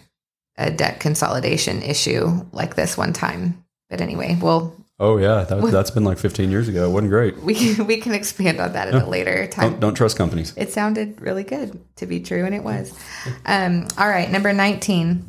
a 0.57 0.71
debt 0.71 1.01
consolidation 1.01 1.83
issue 1.83 2.45
like 2.53 2.75
this 2.75 2.97
one 2.97 3.13
time. 3.13 3.65
But 3.91 4.01
anyway, 4.01 4.39
we'll 4.41 4.75
Oh 5.03 5.17
yeah, 5.17 5.43
that, 5.43 5.61
that's 5.73 5.91
been 5.91 6.05
like 6.05 6.17
15 6.17 6.49
years 6.49 6.69
ago. 6.69 6.89
It 6.89 6.93
wasn't 6.93 7.11
great. 7.11 7.37
we 7.39 7.55
can, 7.55 7.89
we 7.89 7.97
can 7.97 8.15
expand 8.15 8.61
on 8.61 8.75
that 8.75 8.87
at 8.87 8.95
a 8.95 9.05
later 9.05 9.49
time. 9.49 9.73
Don't, 9.73 9.81
don't 9.81 9.95
trust 9.95 10.17
companies. 10.17 10.55
It 10.57 10.71
sounded 10.71 11.21
really 11.21 11.43
good 11.43 11.81
to 11.97 12.07
be 12.07 12.21
true, 12.21 12.45
and 12.45 12.55
it 12.55 12.63
was. 12.63 12.97
Um, 13.45 13.89
all 13.99 14.09
right, 14.09 14.31
number 14.31 14.53
19. 14.53 15.29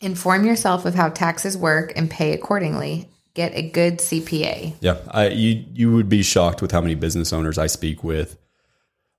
Inform 0.00 0.44
yourself 0.44 0.86
of 0.86 0.96
how 0.96 1.08
taxes 1.08 1.56
work 1.56 1.92
and 1.94 2.10
pay 2.10 2.32
accordingly. 2.32 3.08
Get 3.34 3.54
a 3.54 3.62
good 3.62 3.98
CPA. 3.98 4.74
Yeah, 4.80 4.96
I, 5.08 5.28
you 5.28 5.64
you 5.72 5.92
would 5.92 6.08
be 6.08 6.24
shocked 6.24 6.60
with 6.60 6.72
how 6.72 6.80
many 6.80 6.96
business 6.96 7.32
owners 7.32 7.58
I 7.58 7.68
speak 7.68 8.02
with 8.02 8.36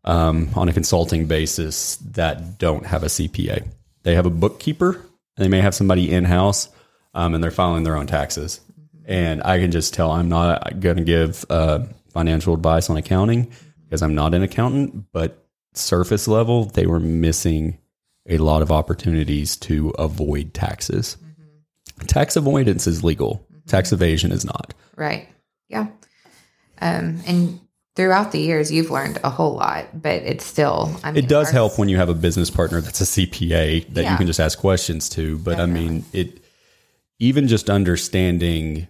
um, 0.04 0.50
on 0.54 0.68
a 0.68 0.74
consulting 0.74 1.28
basis 1.28 1.96
that 2.12 2.60
don't 2.60 2.86
have 2.86 3.04
a 3.04 3.08
CPA. 3.08 3.66
They 4.04 4.16
have 4.16 4.26
a 4.26 4.30
bookkeeper. 4.30 5.02
They 5.38 5.48
may 5.48 5.62
have 5.62 5.74
somebody 5.74 6.12
in 6.12 6.26
house, 6.26 6.68
um, 7.14 7.34
and 7.34 7.42
they're 7.42 7.52
filing 7.52 7.86
their 7.86 7.96
own 7.96 8.06
taxes. 8.08 8.60
And 9.06 9.44
I 9.44 9.60
can 9.60 9.72
just 9.72 9.94
tell 9.94 10.12
I'm 10.12 10.30
not 10.30 10.80
going 10.80 10.98
to 10.98 11.04
give 11.04 11.46
uh, 11.50 11.80
financial 12.14 12.54
advice 12.54 12.90
on 12.90 12.98
accounting 12.98 13.52
because 13.84 14.02
I'm 14.02 14.16
not 14.16 14.34
an 14.34 14.44
accountant. 14.44 15.06
But 15.12 15.46
surface 15.74 16.28
level, 16.28 16.66
they 16.66 16.86
were 16.86 17.00
missing 17.00 17.78
a 18.28 18.38
lot 18.38 18.62
of 18.62 18.72
opportunities 18.72 19.58
to 19.58 19.90
avoid 20.00 20.54
taxes. 20.54 21.18
Tax 22.08 22.36
avoidance 22.36 22.88
is 22.88 23.04
legal. 23.04 23.46
Tax 23.68 23.92
evasion 23.92 24.32
is 24.32 24.46
not. 24.46 24.74
Right. 24.96 25.28
Yeah. 25.68 25.88
Um, 26.82 27.22
and 27.28 27.60
throughout 27.96 28.32
the 28.32 28.40
years, 28.40 28.72
you've 28.72 28.92
learned 28.92 29.20
a 29.24 29.30
whole 29.30 29.54
lot, 29.56 30.02
but 30.02 30.24
it's 30.24 30.46
still. 30.46 30.96
I 31.04 31.12
mean, 31.12 31.24
It 31.24 31.30
does 31.30 31.48
ours- 31.48 31.54
help 31.54 31.80
when 31.80 31.90
you 31.90 31.98
have 31.98 32.10
a 32.10 32.14
business 32.14 32.50
partner 32.50 32.80
that's 32.82 33.02
a 33.02 33.06
CPA 33.06 33.94
that 33.94 34.10
you 34.10 34.18
can 34.18 34.28
just 34.28 34.40
ask 34.40 34.58
questions 34.58 35.10
to. 35.10 35.38
But 35.38 35.60
I 35.60 35.66
mean, 35.66 36.06
it 36.14 36.40
even 37.20 37.48
just 37.48 37.70
understanding 37.70 38.88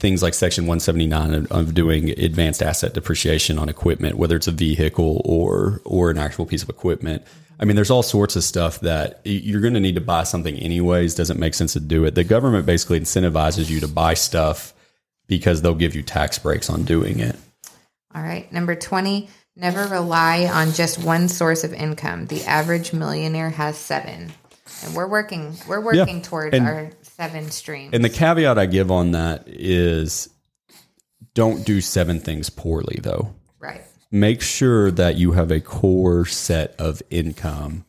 things 0.00 0.22
like 0.22 0.34
Section 0.34 0.64
179 0.64 1.34
of, 1.34 1.52
of 1.52 1.74
doing 1.74 2.10
advanced 2.18 2.62
asset 2.62 2.94
depreciation 2.94 3.58
on 3.58 3.68
equipment, 3.68 4.16
whether 4.16 4.34
it's 4.34 4.48
a 4.48 4.52
vehicle 4.52 5.22
or 5.24 5.80
or 5.84 6.10
an 6.10 6.18
actual 6.18 6.46
piece 6.46 6.62
of 6.62 6.68
equipment. 6.68 7.22
I 7.60 7.66
mean, 7.66 7.76
there's 7.76 7.90
all 7.90 8.02
sorts 8.02 8.36
of 8.36 8.42
stuff 8.42 8.80
that 8.80 9.20
you're 9.24 9.60
going 9.60 9.74
to 9.74 9.80
need 9.80 9.96
to 9.96 10.00
buy 10.00 10.24
something 10.24 10.56
anyways. 10.56 11.14
Doesn't 11.14 11.38
make 11.38 11.52
sense 11.52 11.74
to 11.74 11.80
do 11.80 12.06
it. 12.06 12.14
The 12.14 12.24
government 12.24 12.64
basically 12.64 12.98
incentivizes 12.98 13.68
you 13.68 13.80
to 13.80 13.88
buy 13.88 14.14
stuff 14.14 14.72
because 15.26 15.60
they'll 15.60 15.74
give 15.74 15.94
you 15.94 16.02
tax 16.02 16.38
breaks 16.38 16.70
on 16.70 16.84
doing 16.84 17.20
it. 17.20 17.36
All 18.14 18.22
right. 18.22 18.50
Number 18.50 18.74
20, 18.74 19.28
never 19.56 19.86
rely 19.86 20.46
on 20.46 20.72
just 20.72 21.04
one 21.04 21.28
source 21.28 21.62
of 21.62 21.74
income. 21.74 22.26
The 22.26 22.42
average 22.44 22.94
millionaire 22.94 23.50
has 23.50 23.76
seven. 23.76 24.32
And 24.84 24.94
we're 24.96 25.06
working 25.08 25.54
we're 25.68 25.80
working 25.82 26.22
towards 26.22 26.56
And- 26.56 26.66
our 26.66 26.90
seven 27.20 27.50
streams. 27.50 27.90
And 27.92 28.04
the 28.04 28.08
caveat 28.08 28.58
I 28.58 28.66
give 28.66 28.90
on 28.90 29.10
that 29.12 29.44
is 29.46 30.30
don't 31.34 31.64
do 31.66 31.80
seven 31.80 32.18
things 32.18 32.48
poorly, 32.48 32.98
though. 33.02 33.34
right. 33.58 33.82
Make 34.10 34.42
sure 34.42 34.90
that 34.90 35.16
you 35.16 35.32
have 35.32 35.50
a 35.50 35.60
core 35.60 36.24
set 36.24 36.74
of 36.78 37.02
income 37.10 37.84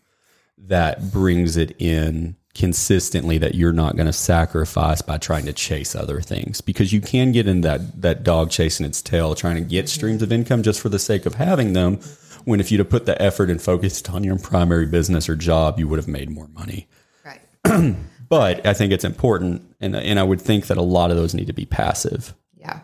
that 0.58 1.12
brings 1.12 1.58
it 1.58 1.76
in 1.80 2.36
consistently 2.54 3.38
that 3.38 3.56
you're 3.56 3.72
not 3.72 3.96
going 3.96 4.06
to 4.06 4.14
sacrifice 4.14 5.02
by 5.02 5.18
trying 5.18 5.46
to 5.46 5.54
chase 5.54 5.96
other 5.96 6.20
things 6.20 6.60
because 6.60 6.92
you 6.92 7.00
can 7.00 7.32
get 7.32 7.48
in 7.48 7.62
that 7.62 8.02
that 8.02 8.24
dog 8.24 8.52
chasing 8.52 8.86
its 8.86 9.02
tail 9.02 9.34
trying 9.34 9.56
to 9.56 9.62
get 9.62 9.86
mm-hmm. 9.86 9.96
streams 9.96 10.22
of 10.22 10.34
income 10.34 10.62
just 10.62 10.82
for 10.82 10.90
the 10.90 11.00
sake 11.00 11.26
of 11.26 11.36
having 11.36 11.72
them 11.72 11.96
when 12.44 12.60
if 12.60 12.70
you'd 12.70 12.80
have 12.80 12.90
put 12.90 13.06
the 13.06 13.20
effort 13.22 13.50
and 13.50 13.62
focused 13.62 14.10
on 14.10 14.22
your 14.26 14.38
primary 14.38 14.86
business 14.86 15.30
or 15.30 15.36
job 15.38 15.80
you 15.80 15.88
would 15.88 15.98
have 15.98 16.10
made 16.10 16.30
more 16.30 16.50
money 16.50 16.90
Right. 17.24 17.96
but 18.32 18.66
I 18.66 18.74
think 18.74 18.94
it's 18.94 19.04
important, 19.04 19.62
and 19.82 19.94
and 19.96 20.18
I 20.20 20.24
would 20.24 20.40
think 20.42 20.68
that 20.68 20.78
a 20.78 20.82
lot 20.82 21.12
of 21.12 21.18
those 21.18 21.36
need 21.36 21.48
to 21.48 21.54
be 21.54 21.66
passive. 21.66 22.34
Yeah. 22.58 22.80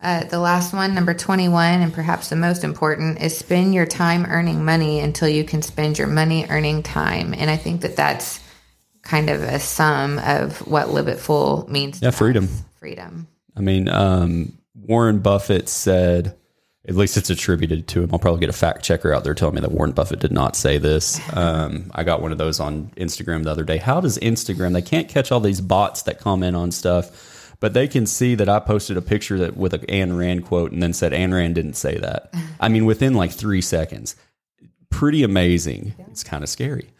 Uh, 0.00 0.24
the 0.24 0.40
last 0.40 0.74
one, 0.74 0.92
number 0.94 1.14
21, 1.14 1.80
and 1.80 1.94
perhaps 1.94 2.28
the 2.28 2.36
most 2.36 2.64
important, 2.64 3.22
is 3.22 3.38
spend 3.38 3.72
your 3.72 3.86
time 3.86 4.26
earning 4.26 4.62
money 4.64 4.98
until 5.00 5.28
you 5.28 5.44
can 5.44 5.62
spend 5.62 5.96
your 5.96 6.08
money 6.08 6.44
earning 6.50 6.82
time. 6.82 7.32
And 7.32 7.48
I 7.48 7.56
think 7.56 7.80
that 7.82 7.96
that's 7.96 8.40
kind 9.02 9.30
of 9.30 9.42
a 9.42 9.58
sum 9.60 10.18
of 10.18 10.58
what 10.66 10.90
Live 10.90 11.08
It 11.08 11.20
Full 11.20 11.66
means. 11.70 12.00
to 12.00 12.04
Yeah, 12.06 12.08
us. 12.08 12.18
freedom. 12.18 12.48
Freedom. 12.78 13.28
I 13.56 13.60
mean, 13.60 13.88
um, 13.88 14.58
Warren 14.74 15.20
Buffett 15.20 15.68
said, 15.70 16.36
at 16.86 16.94
least 16.94 17.16
it's 17.16 17.30
attributed 17.30 17.88
to 17.88 18.02
him. 18.02 18.10
I'll 18.12 18.18
probably 18.18 18.40
get 18.40 18.50
a 18.50 18.54
fact 18.54 18.84
checker 18.84 19.14
out 19.14 19.24
there 19.24 19.34
telling 19.34 19.54
me 19.54 19.62
that 19.62 19.72
Warren 19.72 19.92
Buffett 19.92 20.20
did 20.20 20.32
not 20.32 20.54
say 20.54 20.76
this. 20.76 21.18
Um, 21.34 21.90
I 21.94 22.04
got 22.04 22.20
one 22.20 22.30
of 22.30 22.38
those 22.38 22.60
on 22.60 22.88
Instagram 22.96 23.44
the 23.44 23.50
other 23.50 23.64
day. 23.64 23.78
How 23.78 24.00
does 24.00 24.18
Instagram? 24.18 24.74
They 24.74 24.82
can't 24.82 25.08
catch 25.08 25.32
all 25.32 25.40
these 25.40 25.62
bots 25.62 26.02
that 26.02 26.20
comment 26.20 26.56
on 26.56 26.70
stuff, 26.70 27.56
but 27.60 27.72
they 27.72 27.88
can 27.88 28.04
see 28.04 28.34
that 28.34 28.50
I 28.50 28.60
posted 28.60 28.98
a 28.98 29.02
picture 29.02 29.38
that 29.38 29.56
with 29.56 29.72
an 29.72 29.80
Ayn 29.82 30.18
Rand 30.18 30.44
quote 30.44 30.72
and 30.72 30.82
then 30.82 30.92
said 30.92 31.12
Ayn 31.12 31.32
Rand 31.32 31.54
didn't 31.54 31.74
say 31.74 31.96
that. 31.98 32.34
I 32.60 32.68
mean, 32.68 32.84
within 32.84 33.14
like 33.14 33.32
three 33.32 33.62
seconds. 33.62 34.16
Pretty 34.90 35.22
amazing. 35.22 35.94
It's 36.10 36.22
kind 36.22 36.44
of 36.44 36.50
scary. 36.50 36.90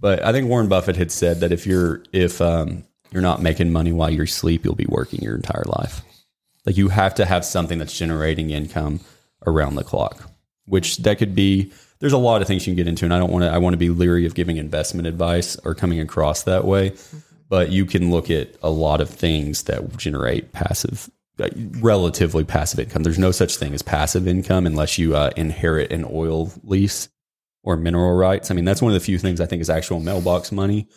But 0.00 0.22
I 0.22 0.32
think 0.32 0.48
Warren 0.48 0.68
Buffett 0.68 0.96
had 0.96 1.10
said 1.10 1.40
that 1.40 1.52
if 1.52 1.66
you're 1.66 2.02
if 2.12 2.40
um, 2.40 2.84
you're 3.10 3.22
not 3.22 3.40
making 3.40 3.72
money 3.72 3.92
while 3.92 4.10
you're 4.10 4.24
asleep, 4.24 4.64
you'll 4.64 4.74
be 4.74 4.86
working 4.88 5.20
your 5.20 5.34
entire 5.34 5.64
life. 5.64 6.02
Like 6.66 6.76
you 6.76 6.88
have 6.88 7.14
to 7.16 7.24
have 7.24 7.44
something 7.44 7.78
that's 7.78 7.96
generating 7.96 8.50
income 8.50 9.00
around 9.48 9.74
the 9.74 9.84
clock, 9.84 10.30
which 10.66 10.98
that 10.98 11.18
could 11.18 11.34
be. 11.34 11.72
There's 12.00 12.12
a 12.12 12.18
lot 12.18 12.40
of 12.40 12.46
things 12.46 12.64
you 12.64 12.70
can 12.70 12.76
get 12.76 12.86
into, 12.86 13.04
and 13.04 13.12
I 13.12 13.18
don't 13.18 13.32
want 13.32 13.44
to. 13.44 13.50
I 13.50 13.58
want 13.58 13.74
to 13.74 13.78
be 13.78 13.90
leery 13.90 14.26
of 14.26 14.34
giving 14.34 14.56
investment 14.56 15.08
advice 15.08 15.56
or 15.64 15.74
coming 15.74 16.00
across 16.00 16.44
that 16.44 16.64
way. 16.64 16.94
But 17.48 17.70
you 17.70 17.86
can 17.86 18.10
look 18.10 18.30
at 18.30 18.54
a 18.62 18.70
lot 18.70 19.00
of 19.00 19.08
things 19.08 19.64
that 19.64 19.96
generate 19.96 20.52
passive, 20.52 21.10
relatively 21.80 22.44
passive 22.44 22.78
income. 22.78 23.02
There's 23.02 23.18
no 23.18 23.32
such 23.32 23.56
thing 23.56 23.72
as 23.74 23.82
passive 23.82 24.28
income 24.28 24.66
unless 24.66 24.98
you 24.98 25.16
uh, 25.16 25.30
inherit 25.36 25.90
an 25.90 26.04
oil 26.08 26.52
lease 26.62 27.08
or 27.62 27.76
mineral 27.76 28.14
rights. 28.14 28.50
I 28.50 28.54
mean, 28.54 28.64
that's 28.64 28.82
one 28.82 28.92
of 28.92 28.94
the 28.94 29.04
few 29.04 29.18
things 29.18 29.40
I 29.40 29.46
think 29.46 29.62
is 29.62 29.70
actual 29.70 30.00
mailbox 30.00 30.52
money. 30.52 30.88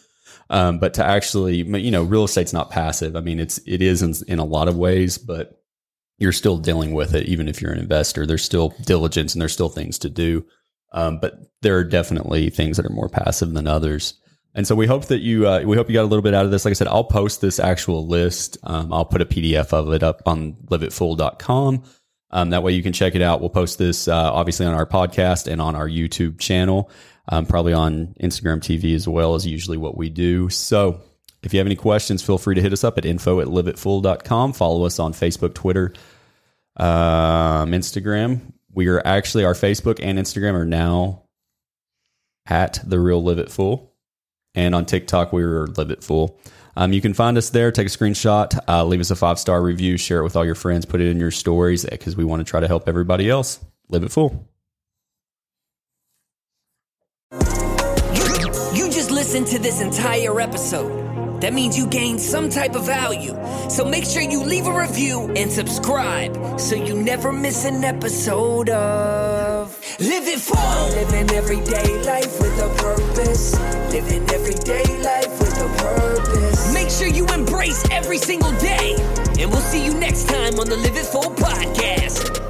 Um, 0.49 0.79
but 0.79 0.93
to 0.95 1.05
actually, 1.05 1.63
you 1.63 1.91
know, 1.91 2.03
real 2.03 2.25
estate's 2.25 2.53
not 2.53 2.69
passive. 2.69 3.15
I 3.15 3.21
mean, 3.21 3.39
it's 3.39 3.59
it 3.65 3.81
is 3.81 4.01
in, 4.01 4.13
in 4.27 4.39
a 4.39 4.45
lot 4.45 4.67
of 4.67 4.77
ways, 4.77 5.17
but 5.17 5.60
you're 6.21 6.31
still 6.31 6.57
dealing 6.57 6.93
with 6.93 7.15
it. 7.15 7.25
Even 7.25 7.47
if 7.47 7.61
you're 7.61 7.71
an 7.71 7.79
investor, 7.79 8.27
there's 8.27 8.43
still 8.43 8.75
diligence 8.85 9.33
and 9.33 9.41
there's 9.41 9.53
still 9.53 9.69
things 9.69 9.97
to 9.99 10.09
do. 10.09 10.45
Um, 10.93 11.19
but 11.19 11.33
there 11.63 11.77
are 11.77 11.83
definitely 11.83 12.51
things 12.51 12.77
that 12.77 12.85
are 12.85 12.93
more 12.93 13.09
passive 13.09 13.53
than 13.53 13.67
others. 13.67 14.13
And 14.53 14.67
so 14.67 14.75
we 14.75 14.85
hope 14.85 15.05
that 15.05 15.21
you 15.21 15.47
uh, 15.47 15.63
we 15.65 15.77
hope 15.77 15.89
you 15.89 15.93
got 15.93 16.03
a 16.03 16.11
little 16.11 16.21
bit 16.21 16.35
out 16.35 16.45
of 16.45 16.51
this. 16.51 16.63
Like 16.63 16.73
I 16.73 16.73
said, 16.73 16.89
I'll 16.89 17.05
post 17.05 17.41
this 17.41 17.59
actual 17.59 18.05
list. 18.05 18.57
Um, 18.63 18.93
I'll 18.93 19.05
put 19.05 19.21
a 19.21 19.25
PDF 19.25 19.73
of 19.73 19.91
it 19.93 20.03
up 20.03 20.21
on 20.27 20.53
liveitfull.com. 20.65 21.83
Um, 22.29 22.49
that 22.51 22.61
way 22.61 22.73
you 22.73 22.83
can 22.83 22.93
check 22.93 23.15
it 23.15 23.21
out. 23.21 23.39
We'll 23.39 23.49
post 23.49 23.79
this 23.79 24.07
uh, 24.07 24.31
obviously 24.31 24.65
on 24.65 24.73
our 24.73 24.85
podcast 24.85 25.47
and 25.51 25.59
on 25.59 25.75
our 25.75 25.87
YouTube 25.87 26.39
channel, 26.39 26.91
um, 27.29 27.47
probably 27.47 27.73
on 27.73 28.13
Instagram 28.21 28.59
TV 28.59 28.93
as 28.93 29.07
well 29.07 29.33
as 29.33 29.47
usually 29.47 29.77
what 29.77 29.97
we 29.97 30.09
do. 30.09 30.49
So 30.49 31.01
if 31.43 31.53
you 31.53 31.59
have 31.59 31.67
any 31.67 31.75
questions, 31.75 32.21
feel 32.21 32.37
free 32.37 32.55
to 32.55 32.61
hit 32.61 32.73
us 32.73 32.83
up 32.83 32.97
at 32.97 33.05
info 33.05 33.39
at 33.39 33.47
liveitfull.com. 33.47 34.53
Follow 34.53 34.85
us 34.85 34.99
on 34.99 35.13
Facebook, 35.13 35.53
Twitter, 35.53 35.93
um, 36.77 37.71
Instagram. 37.71 38.53
We 38.73 38.87
are 38.87 39.05
actually, 39.05 39.45
our 39.45 39.53
Facebook 39.53 39.99
and 40.01 40.17
Instagram 40.19 40.53
are 40.53 40.65
now 40.65 41.23
at 42.45 42.79
the 42.85 42.99
real 42.99 43.23
Live 43.23 43.39
It 43.39 43.51
Full 43.51 43.91
and 44.55 44.75
on 44.75 44.85
TikTok 44.85 45.31
we 45.31 45.43
are 45.43 45.67
Live 45.67 45.91
It 45.91 46.03
Full. 46.03 46.39
Um, 46.75 46.93
you 46.93 47.01
can 47.01 47.13
find 47.13 47.37
us 47.37 47.49
there. 47.49 47.71
Take 47.71 47.87
a 47.87 47.89
screenshot, 47.89 48.57
uh, 48.67 48.85
leave 48.85 49.01
us 49.01 49.11
a 49.11 49.15
five 49.15 49.39
star 49.39 49.61
review, 49.61 49.97
share 49.97 50.19
it 50.19 50.23
with 50.23 50.35
all 50.35 50.45
your 50.45 50.55
friends, 50.55 50.85
put 50.85 51.01
it 51.01 51.07
in 51.07 51.19
your 51.19 51.31
stories 51.31 51.85
because 51.85 52.15
we 52.15 52.23
want 52.23 52.39
to 52.45 52.49
try 52.49 52.59
to 52.59 52.67
help 52.67 52.87
everybody 52.87 53.29
else 53.29 53.59
live 53.89 54.03
it 54.03 54.11
full. 54.11 54.47
You 58.73 58.89
just 58.89 59.11
listened 59.11 59.47
to 59.47 59.59
this 59.59 59.81
entire 59.81 60.39
episode. 60.39 61.00
That 61.41 61.53
means 61.53 61.75
you 61.75 61.87
gain 61.87 62.19
some 62.19 62.49
type 62.49 62.75
of 62.75 62.85
value. 62.85 63.35
So 63.69 63.83
make 63.83 64.05
sure 64.05 64.21
you 64.21 64.43
leave 64.43 64.67
a 64.67 64.77
review 64.77 65.31
and 65.35 65.51
subscribe 65.51 66.59
so 66.59 66.75
you 66.75 67.01
never 67.01 67.31
miss 67.31 67.65
an 67.65 67.83
episode 67.83 68.69
of 68.69 69.75
Live 69.99 70.27
It 70.27 70.39
Full. 70.39 70.89
Living 70.89 71.35
everyday 71.35 72.03
life 72.03 72.39
with 72.39 72.57
a 72.59 72.69
purpose. 72.77 73.59
Living 73.91 74.29
everyday 74.29 74.85
life 75.01 75.39
with 75.39 75.57
a 75.57 75.69
purpose. 75.77 76.73
Make 76.73 76.91
sure 76.91 77.07
you 77.07 77.25
embrace 77.27 77.83
every 77.89 78.19
single 78.19 78.51
day. 78.59 78.95
And 79.39 79.49
we'll 79.49 79.61
see 79.61 79.83
you 79.83 79.95
next 79.95 80.29
time 80.29 80.59
on 80.59 80.69
the 80.69 80.77
Live 80.77 80.95
It 80.95 81.05
Full 81.07 81.23
podcast. 81.23 82.40